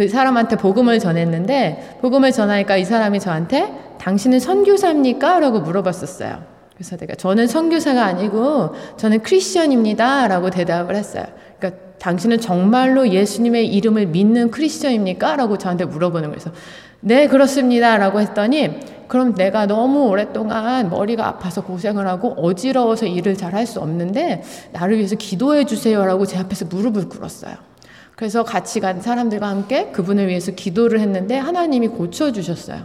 그 0.00 0.08
사람한테 0.08 0.56
복음을 0.56 0.98
전했는데 0.98 1.98
복음을 2.00 2.32
전하니까 2.32 2.78
이 2.78 2.86
사람이 2.86 3.20
저한테 3.20 3.70
당신은 3.98 4.40
선교사입니까? 4.40 5.40
라고 5.40 5.60
물어봤었어요. 5.60 6.42
그래서 6.72 6.96
내가 6.96 7.14
저는 7.16 7.46
선교사가 7.46 8.02
아니고 8.06 8.70
저는 8.96 9.22
크리스천입니다. 9.22 10.26
라고 10.28 10.48
대답을 10.48 10.96
했어요. 10.96 11.24
그러니까 11.58 11.82
당신은 11.98 12.40
정말로 12.40 13.10
예수님의 13.10 13.66
이름을 13.66 14.06
믿는 14.06 14.50
크리스천입니까? 14.50 15.36
라고 15.36 15.58
저한테 15.58 15.84
물어보는 15.84 16.30
거예요. 16.30 16.56
네, 17.00 17.28
그렇습니다. 17.28 17.98
라고 17.98 18.22
했더니 18.22 18.80
그럼 19.06 19.34
내가 19.34 19.66
너무 19.66 20.06
오랫동안 20.06 20.88
머리가 20.88 21.28
아파서 21.28 21.62
고생을 21.62 22.06
하고 22.08 22.32
어지러워서 22.38 23.04
일을 23.04 23.36
잘 23.36 23.52
할 23.52 23.66
수 23.66 23.80
없는데 23.80 24.44
나를 24.72 24.96
위해서 24.96 25.14
기도해 25.16 25.66
주세요라고 25.66 26.24
제 26.24 26.38
앞에서 26.38 26.64
무릎을 26.70 27.10
꿇었어요. 27.10 27.69
그래서 28.20 28.42
같이 28.42 28.80
간 28.80 29.00
사람들과 29.00 29.48
함께 29.48 29.86
그분을 29.92 30.28
위해서 30.28 30.52
기도를 30.52 31.00
했는데 31.00 31.38
하나님이 31.38 31.88
고쳐주셨어요. 31.88 32.82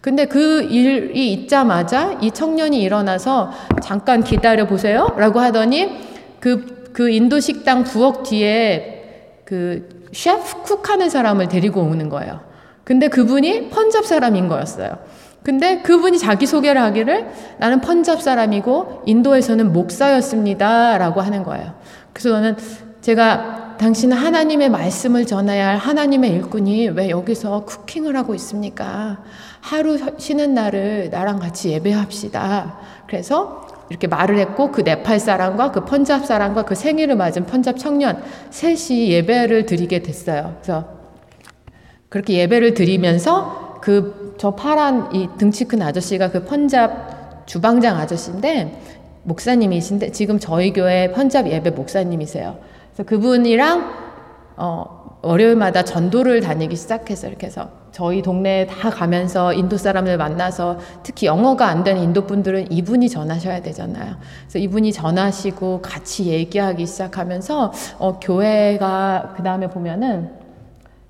근데 0.00 0.24
그 0.24 0.62
일이 0.62 1.32
있자마자 1.32 2.18
이 2.20 2.32
청년이 2.32 2.82
일어나서 2.82 3.52
잠깐 3.80 4.24
기다려 4.24 4.66
보세요. 4.66 5.14
라고 5.16 5.38
하더니 5.38 6.00
그, 6.40 6.90
그 6.92 7.08
인도 7.08 7.38
식당 7.38 7.84
부엌 7.84 8.24
뒤에 8.24 9.42
그 9.44 10.08
셰프 10.12 10.62
쿡 10.64 10.90
하는 10.90 11.08
사람을 11.08 11.46
데리고 11.46 11.80
오는 11.80 12.08
거예요. 12.08 12.40
근데 12.82 13.06
그분이 13.06 13.70
펀잡 13.70 14.04
사람인 14.04 14.48
거였어요. 14.48 14.98
근데 15.44 15.82
그분이 15.82 16.18
자기소개를 16.18 16.82
하기를 16.82 17.28
나는 17.58 17.80
펀잡 17.80 18.20
사람이고 18.20 19.04
인도에서는 19.06 19.72
목사였습니다. 19.72 20.98
라고 20.98 21.20
하는 21.20 21.44
거예요. 21.44 21.74
그래서 22.12 22.30
저는 22.30 22.56
제가 23.02 23.63
당신은 23.84 24.16
하나님의 24.16 24.70
말씀을 24.70 25.26
전해야 25.26 25.68
할 25.68 25.76
하나님의 25.76 26.30
일꾼이 26.30 26.88
왜 26.88 27.10
여기서 27.10 27.66
쿠킹을 27.66 28.16
하고 28.16 28.34
있습니까? 28.34 29.22
하루 29.60 29.98
쉬는 30.16 30.54
날을 30.54 31.10
나랑 31.10 31.38
같이 31.38 31.70
예배합시다. 31.70 32.78
그래서 33.06 33.66
이렇게 33.90 34.06
말을 34.06 34.38
했고 34.38 34.72
그 34.72 34.80
네팔 34.80 35.20
사람과 35.20 35.70
그 35.70 35.84
펀잡 35.84 36.24
사람과 36.24 36.64
그 36.64 36.74
생일을 36.74 37.16
맞은 37.16 37.44
펀잡 37.44 37.78
청년 37.78 38.22
셋이 38.50 39.10
예배를 39.10 39.66
드리게 39.66 40.02
됐어요. 40.02 40.56
그래서 40.62 40.88
그렇게 42.08 42.38
예배를 42.38 42.74
드리면서 42.74 43.78
그 43.82 44.24
저 44.36 44.50
파란 44.50 45.14
이 45.14 45.28
등치 45.38 45.64
큰 45.64 45.80
아저씨가 45.82 46.30
그 46.30 46.44
펀잡 46.44 47.46
주방장 47.46 47.98
아저씨인데 47.98 48.80
목사님이신데 49.22 50.12
지금 50.12 50.38
저희 50.38 50.72
교회 50.72 51.12
편잡 51.12 51.46
예배 51.46 51.70
목사님이세요. 51.70 52.58
그래서 52.94 53.08
그분이랑 53.08 53.92
어, 54.56 55.18
월요일마다 55.22 55.82
전도를 55.82 56.40
다니기 56.40 56.76
시작해서 56.76 57.26
이렇게 57.26 57.46
해서 57.46 57.68
저희 57.90 58.22
동네에 58.22 58.66
다 58.66 58.90
가면서 58.90 59.52
인도 59.52 59.76
사람들 59.76 60.16
만나서 60.16 60.78
특히 61.02 61.26
영어가 61.26 61.66
안 61.66 61.82
되는 61.82 62.02
인도 62.02 62.26
분들은 62.26 62.70
이분이 62.70 63.08
전하셔야 63.08 63.62
되잖아요. 63.62 64.16
그래서 64.42 64.58
이분이 64.58 64.92
전하시고 64.92 65.80
같이 65.82 66.26
얘기하기 66.26 66.86
시작하면서 66.86 67.72
어, 67.98 68.20
교회가 68.20 69.34
그 69.36 69.42
다음에 69.42 69.68
보면은 69.68 70.30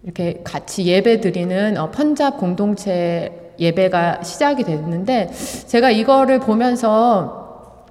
이렇게 0.03 0.41
같이 0.45 0.87
예배 0.87 1.21
드리는 1.21 1.77
어, 1.77 1.91
펀잡 1.91 2.39
공동체 2.39 3.53
예배가 3.59 4.23
시작이 4.23 4.65
됐는데 4.65 5.31
제가 5.67 5.91
이거를 5.91 6.41
보면서 6.41 7.87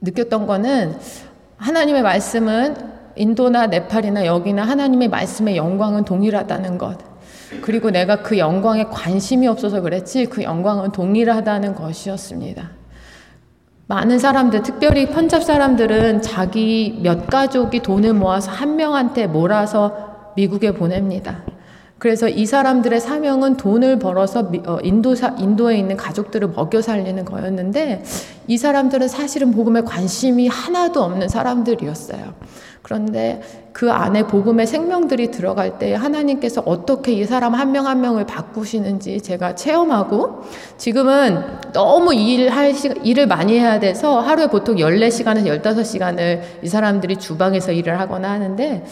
느꼈던 0.00 0.46
거는 0.46 0.96
하나님의 1.56 2.02
말씀은 2.02 2.95
인도나 3.16 3.66
네팔이나 3.66 4.26
여기나 4.26 4.64
하나님의 4.64 5.08
말씀의 5.08 5.56
영광은 5.56 6.04
동일하다는 6.04 6.78
것. 6.78 6.98
그리고 7.62 7.90
내가 7.90 8.22
그 8.22 8.38
영광에 8.38 8.84
관심이 8.84 9.46
없어서 9.46 9.80
그랬지 9.80 10.26
그 10.26 10.42
영광은 10.42 10.92
동일하다는 10.92 11.74
것이었습니다. 11.74 12.70
많은 13.88 14.18
사람들, 14.18 14.62
특별히 14.62 15.06
편잡 15.06 15.44
사람들은 15.44 16.20
자기 16.22 16.98
몇 17.02 17.28
가족이 17.28 17.80
돈을 17.80 18.14
모아서 18.14 18.50
한 18.50 18.74
명한테 18.74 19.28
몰아서 19.28 20.32
미국에 20.34 20.72
보냅니다. 20.72 21.44
그래서 21.98 22.28
이 22.28 22.44
사람들의 22.44 23.00
사명은 23.00 23.56
돈을 23.56 23.98
벌어서 23.98 24.50
어, 24.66 24.78
인도 24.82 25.14
사, 25.14 25.34
인도에 25.38 25.78
있는 25.78 25.96
가족들을 25.96 26.48
먹여 26.48 26.82
살리는 26.82 27.24
거였는데 27.24 28.04
이 28.48 28.58
사람들은 28.58 29.08
사실은 29.08 29.50
복음에 29.52 29.80
관심이 29.80 30.46
하나도 30.48 31.02
없는 31.02 31.28
사람들이었어요. 31.28 32.34
그런데 32.86 33.42
그 33.72 33.90
안에 33.90 34.28
복음의 34.28 34.68
생명들이 34.68 35.32
들어갈 35.32 35.76
때 35.76 35.92
하나님께서 35.92 36.62
어떻게 36.64 37.10
이 37.10 37.24
사람 37.24 37.52
한 37.56 37.72
명한 37.72 37.96
한 37.96 38.00
명을 38.00 38.26
바꾸시는지 38.26 39.20
제가 39.22 39.56
체험하고 39.56 40.44
지금은 40.78 41.42
너무 41.72 42.14
일할 42.14 42.74
시, 42.74 42.88
일을 43.02 43.26
많이 43.26 43.58
해야 43.58 43.80
돼서 43.80 44.20
하루에 44.20 44.46
보통 44.46 44.76
14시간에서 44.76 45.60
15시간을 45.62 46.42
이 46.62 46.68
사람들이 46.68 47.16
주방에서 47.16 47.72
일을 47.72 47.98
하거나 47.98 48.30
하는데 48.30 48.86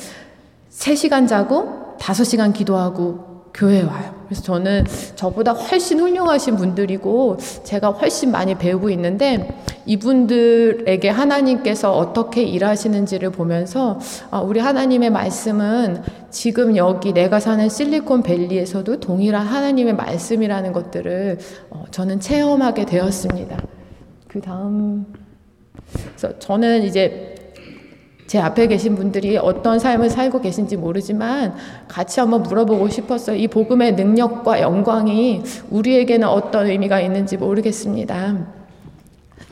3시간 0.73 1.29
자고 1.29 1.95
다섯 2.01 2.25
시간 2.25 2.53
기도하고 2.53 3.34
교회에 3.55 3.83
와요. 3.83 4.13
그래서 4.25 4.43
저는 4.43 4.85
저보다 5.15 5.53
훨씬 5.53 6.01
훌륭하신 6.01 6.57
분들이고 6.57 7.39
제가 7.63 7.91
훨씬 7.91 8.33
많이 8.33 8.57
배우고 8.57 8.91
있는데 8.91 9.57
이분들에게 9.87 11.09
하나님께서 11.09 11.97
어떻게 11.97 12.43
일하시는지를 12.43 13.31
보면서 13.31 14.01
아, 14.31 14.41
우리 14.41 14.59
하나님의 14.59 15.11
말씀은 15.11 16.03
지금 16.31 16.77
여기 16.77 17.13
내가 17.13 17.39
사는 17.39 17.69
실리콘밸리에서도 17.69 18.99
동일한 18.99 19.47
하나님의 19.47 19.95
말씀이라는 19.95 20.73
것들을 20.73 21.39
어, 21.71 21.85
저는 21.93 22.19
체험하게 22.19 22.87
되었습니다. 22.87 23.63
그 24.27 24.41
다음, 24.41 25.07
저는 26.41 26.83
이제 26.83 27.34
제 28.27 28.39
앞에 28.41 28.67
계신 28.67 28.95
분들이 28.97 29.37
어떤 29.37 29.79
삶을 29.79 30.09
살고 30.11 30.41
계신지 30.41 30.77
모르지만 30.77 31.55
같이 31.89 32.21
한번 32.21 32.43
물어보고 32.43 32.89
싶었어요. 32.89 33.37
이 33.37 33.49
복음의 33.49 33.93
능력과 33.95 34.61
영광이 34.61 35.43
우리에게는 35.71 36.27
어떤 36.27 36.67
의미가 36.67 37.01
있는지 37.01 37.37
모르겠습니다. 37.37 38.37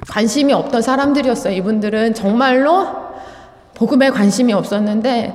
관심이 0.09 0.53
없던 0.53 0.83
사람들이었어요. 0.83 1.55
이분들은 1.55 2.15
정말로 2.15 2.87
복음에 3.75 4.11
관심이 4.11 4.53
없었는데 4.53 5.35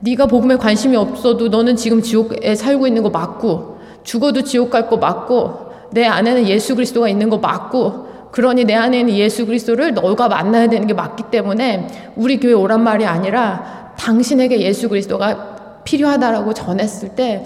네가 0.00 0.26
복음에 0.26 0.56
관심이 0.56 0.96
없어도 0.96 1.48
너는 1.48 1.76
지금 1.76 2.02
지옥에 2.02 2.54
살고 2.54 2.86
있는 2.86 3.02
거 3.02 3.10
맞고 3.10 3.78
죽어도 4.02 4.42
지옥 4.42 4.70
갈 4.70 4.88
거 4.88 4.98
맞고 4.98 5.64
내 5.92 6.04
안에는 6.04 6.46
예수 6.48 6.74
그리스도가 6.74 7.08
있는 7.08 7.30
거 7.30 7.38
맞고 7.38 8.13
그러니 8.34 8.64
내 8.64 8.74
안에 8.74 8.98
있는 8.98 9.14
예수 9.14 9.46
그리스도를 9.46 9.94
너가 9.94 10.26
만나야 10.26 10.66
되는 10.66 10.88
게 10.88 10.92
맞기 10.92 11.30
때문에 11.30 12.12
우리 12.16 12.40
교회 12.40 12.52
오란 12.52 12.82
말이 12.82 13.06
아니라 13.06 13.92
당신에게 13.96 14.60
예수 14.60 14.88
그리스도가 14.88 15.82
필요하다라고 15.84 16.52
전했을 16.52 17.10
때 17.10 17.44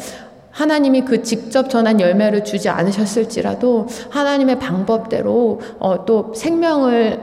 하나님이 0.50 1.02
그 1.02 1.22
직접 1.22 1.68
전한 1.68 2.00
열매를 2.00 2.42
주지 2.42 2.70
않으셨을지라도 2.70 3.86
하나님의 4.08 4.58
방법대로 4.60 5.60
어, 5.78 6.06
또 6.06 6.32
생명을 6.34 7.20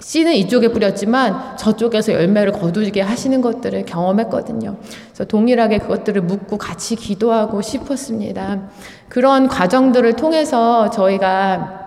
씨는 0.00 0.32
이쪽에 0.36 0.68
뿌렸지만 0.68 1.58
저쪽에서 1.58 2.14
열매를 2.14 2.52
거두게 2.52 3.02
하시는 3.02 3.42
것들을 3.42 3.84
경험했거든요. 3.84 4.76
그래서 5.08 5.24
동일하게 5.24 5.78
그것들을 5.80 6.22
묻고 6.22 6.56
같이 6.56 6.96
기도하고 6.96 7.60
싶었습니다. 7.60 8.70
그런 9.10 9.46
과정들을 9.46 10.14
통해서 10.14 10.88
저희가 10.88 11.83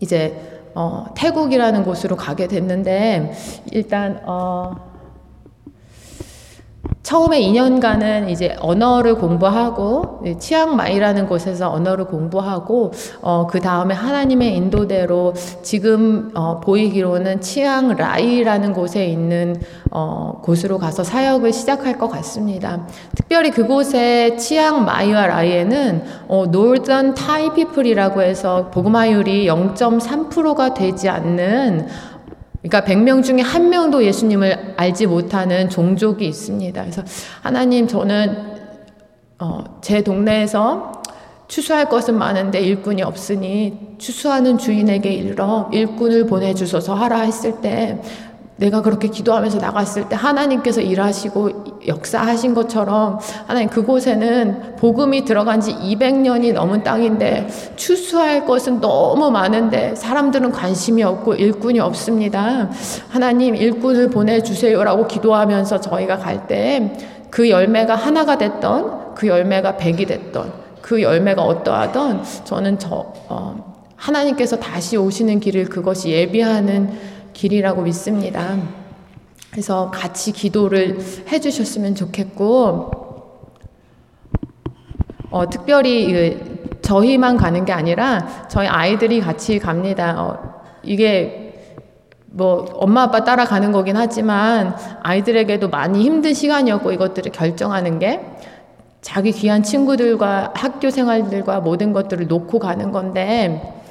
이제 0.00 0.60
어, 0.74 1.06
태국이라는 1.14 1.84
곳으로 1.84 2.16
가게 2.16 2.48
됐는데 2.48 3.32
일단 3.70 4.20
어, 4.24 4.93
처음에 7.04 7.38
2년간은 7.42 8.30
이제 8.30 8.56
언어를 8.60 9.16
공부하고 9.16 10.24
치앙마이라는 10.38 11.26
곳에서 11.26 11.70
언어를 11.70 12.06
공부하고 12.06 12.92
어, 13.20 13.46
그 13.46 13.60
다음에 13.60 13.94
하나님의 13.94 14.56
인도대로 14.56 15.34
지금 15.62 16.30
어, 16.34 16.60
보이기로는 16.60 17.42
치앙라이라는 17.42 18.72
곳에 18.72 19.04
있는 19.04 19.60
어, 19.90 20.40
곳으로 20.42 20.78
가서 20.78 21.04
사역을 21.04 21.52
시작할 21.52 21.98
것 21.98 22.08
같습니다. 22.08 22.86
특별히 23.14 23.50
그곳에 23.50 24.36
치앙마이와 24.36 25.26
라이에는 25.26 26.04
어, 26.28 26.46
노던 26.46 27.14
타이 27.14 27.52
피플이라고 27.52 28.22
해서 28.22 28.70
복음화율이 28.70 29.46
0.3%가 29.46 30.72
되지 30.72 31.10
않는 31.10 31.86
그러니까 32.64 32.80
100명 32.80 33.22
중에 33.22 33.42
한 33.42 33.68
명도 33.68 34.02
예수님을 34.04 34.74
알지 34.78 35.06
못하는 35.06 35.68
종족이 35.68 36.26
있습니다. 36.26 36.80
그래서 36.80 37.02
하나님 37.42 37.86
저는 37.86 38.54
어, 39.38 39.64
제 39.82 40.02
동네에서 40.02 41.02
추수할 41.46 41.90
것은 41.90 42.16
많은데 42.16 42.60
일꾼이 42.60 43.02
없으니 43.02 43.96
추수하는 43.98 44.56
주인에게 44.56 45.12
일러 45.12 45.68
일꾼을 45.74 46.26
보내주소서 46.26 46.94
하라 46.94 47.20
했을 47.20 47.60
때 47.60 48.00
내가 48.56 48.82
그렇게 48.82 49.08
기도하면서 49.08 49.58
나갔을 49.58 50.08
때 50.08 50.14
하나님께서 50.14 50.80
일하시고 50.80 51.82
역사하신 51.88 52.54
것처럼 52.54 53.18
하나님 53.46 53.68
그곳에는 53.68 54.76
복음이 54.76 55.24
들어간 55.24 55.60
지 55.60 55.74
200년이 55.74 56.52
넘은 56.52 56.84
땅인데 56.84 57.48
추수할 57.76 58.46
것은 58.46 58.80
너무 58.80 59.30
많은데 59.30 59.94
사람들은 59.96 60.52
관심이 60.52 61.02
없고 61.02 61.34
일꾼이 61.34 61.80
없습니다. 61.80 62.70
하나님 63.08 63.56
일꾼을 63.56 64.10
보내주세요라고 64.10 65.08
기도하면서 65.08 65.80
저희가 65.80 66.18
갈 66.18 66.46
때 66.46 67.14
그 67.34 67.50
열매가 67.50 67.96
하나가 67.96 68.38
됐던 68.38 69.14
그 69.16 69.26
열매가 69.26 69.76
백이 69.76 70.06
됐던 70.06 70.52
그 70.80 71.02
열매가 71.02 71.42
어떠하던 71.42 72.22
저는 72.44 72.78
저 72.78 73.12
어, 73.28 73.74
하나님께서 73.96 74.56
다시 74.60 74.96
오시는 74.96 75.40
길을 75.40 75.64
그것이 75.64 76.10
예비하는 76.10 76.92
길이라고 77.34 77.82
믿습니다. 77.82 78.56
그래서 79.50 79.90
같이 79.90 80.32
기도를 80.32 80.98
해주셨으면 81.30 81.94
좋겠고, 81.94 82.90
어, 85.30 85.50
특별히 85.50 86.38
저희만 86.80 87.36
가는 87.36 87.64
게 87.64 87.72
아니라 87.72 88.46
저희 88.48 88.66
아이들이 88.66 89.20
같이 89.20 89.58
갑니다. 89.58 90.14
어, 90.22 90.62
이게 90.82 91.44
뭐 92.26 92.66
엄마 92.74 93.02
아빠 93.02 93.22
따라가는 93.22 93.70
거긴 93.70 93.96
하지만 93.96 94.76
아이들에게도 95.02 95.68
많이 95.68 96.02
힘든 96.02 96.34
시간이었고 96.34 96.90
이것들을 96.92 97.30
결정하는 97.32 97.98
게 98.00 98.20
자기 99.00 99.32
귀한 99.32 99.62
친구들과 99.62 100.52
학교 100.54 100.90
생활들과 100.90 101.60
모든 101.60 101.92
것들을 101.92 102.26
놓고 102.26 102.58
가는 102.58 102.90
건데 102.90 103.82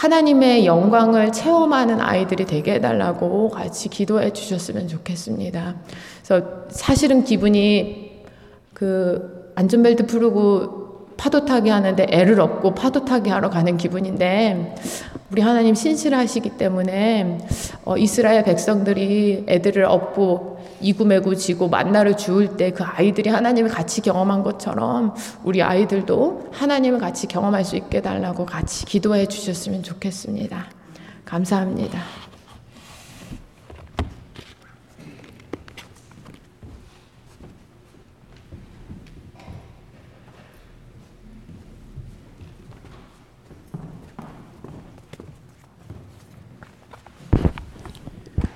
하나님의 0.00 0.64
영광을 0.64 1.30
체험하는 1.30 2.00
아이들이 2.00 2.46
되게 2.46 2.74
해달라고 2.74 3.50
같이 3.50 3.90
기도해 3.90 4.32
주셨으면 4.32 4.88
좋겠습니다. 4.88 5.74
그래서 6.24 6.46
사실은 6.70 7.22
기분이 7.22 8.22
그 8.72 9.52
안전벨트 9.56 10.06
풀고 10.06 11.16
파도 11.18 11.44
타기 11.44 11.68
하는데 11.68 12.06
애를 12.08 12.40
얻고 12.40 12.74
파도 12.74 13.04
타기 13.04 13.28
하러 13.28 13.50
가는 13.50 13.76
기분인데 13.76 14.74
우리 15.30 15.42
하나님 15.42 15.74
신실하시기 15.74 16.56
때문에 16.56 17.36
어, 17.84 17.98
이스라엘 17.98 18.42
백성들이 18.42 19.44
애들을 19.48 19.84
업고 19.84 20.49
이구매고 20.80 21.34
지고 21.34 21.68
만나를 21.68 22.16
주울 22.16 22.56
때 22.56 22.70
그 22.70 22.84
아이들이 22.84 23.28
하나님을 23.28 23.70
같이 23.70 24.00
경험한 24.00 24.42
것처럼 24.42 25.14
우리 25.44 25.62
아이들도 25.62 26.48
하나님을 26.52 26.98
같이 26.98 27.26
경험할 27.26 27.64
수 27.64 27.76
있게 27.76 28.00
달라고 28.00 28.46
같이 28.46 28.84
기도해 28.86 29.26
주셨으면 29.26 29.82
좋겠습니다. 29.82 30.66
감사합니다. 31.24 32.00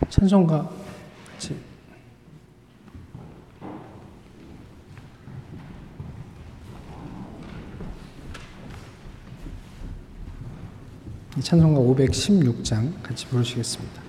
찬송가 0.08 0.83
찬송가 11.40 11.80
516장 11.80 13.02
같이 13.02 13.26
부르시겠습니다. 13.26 14.02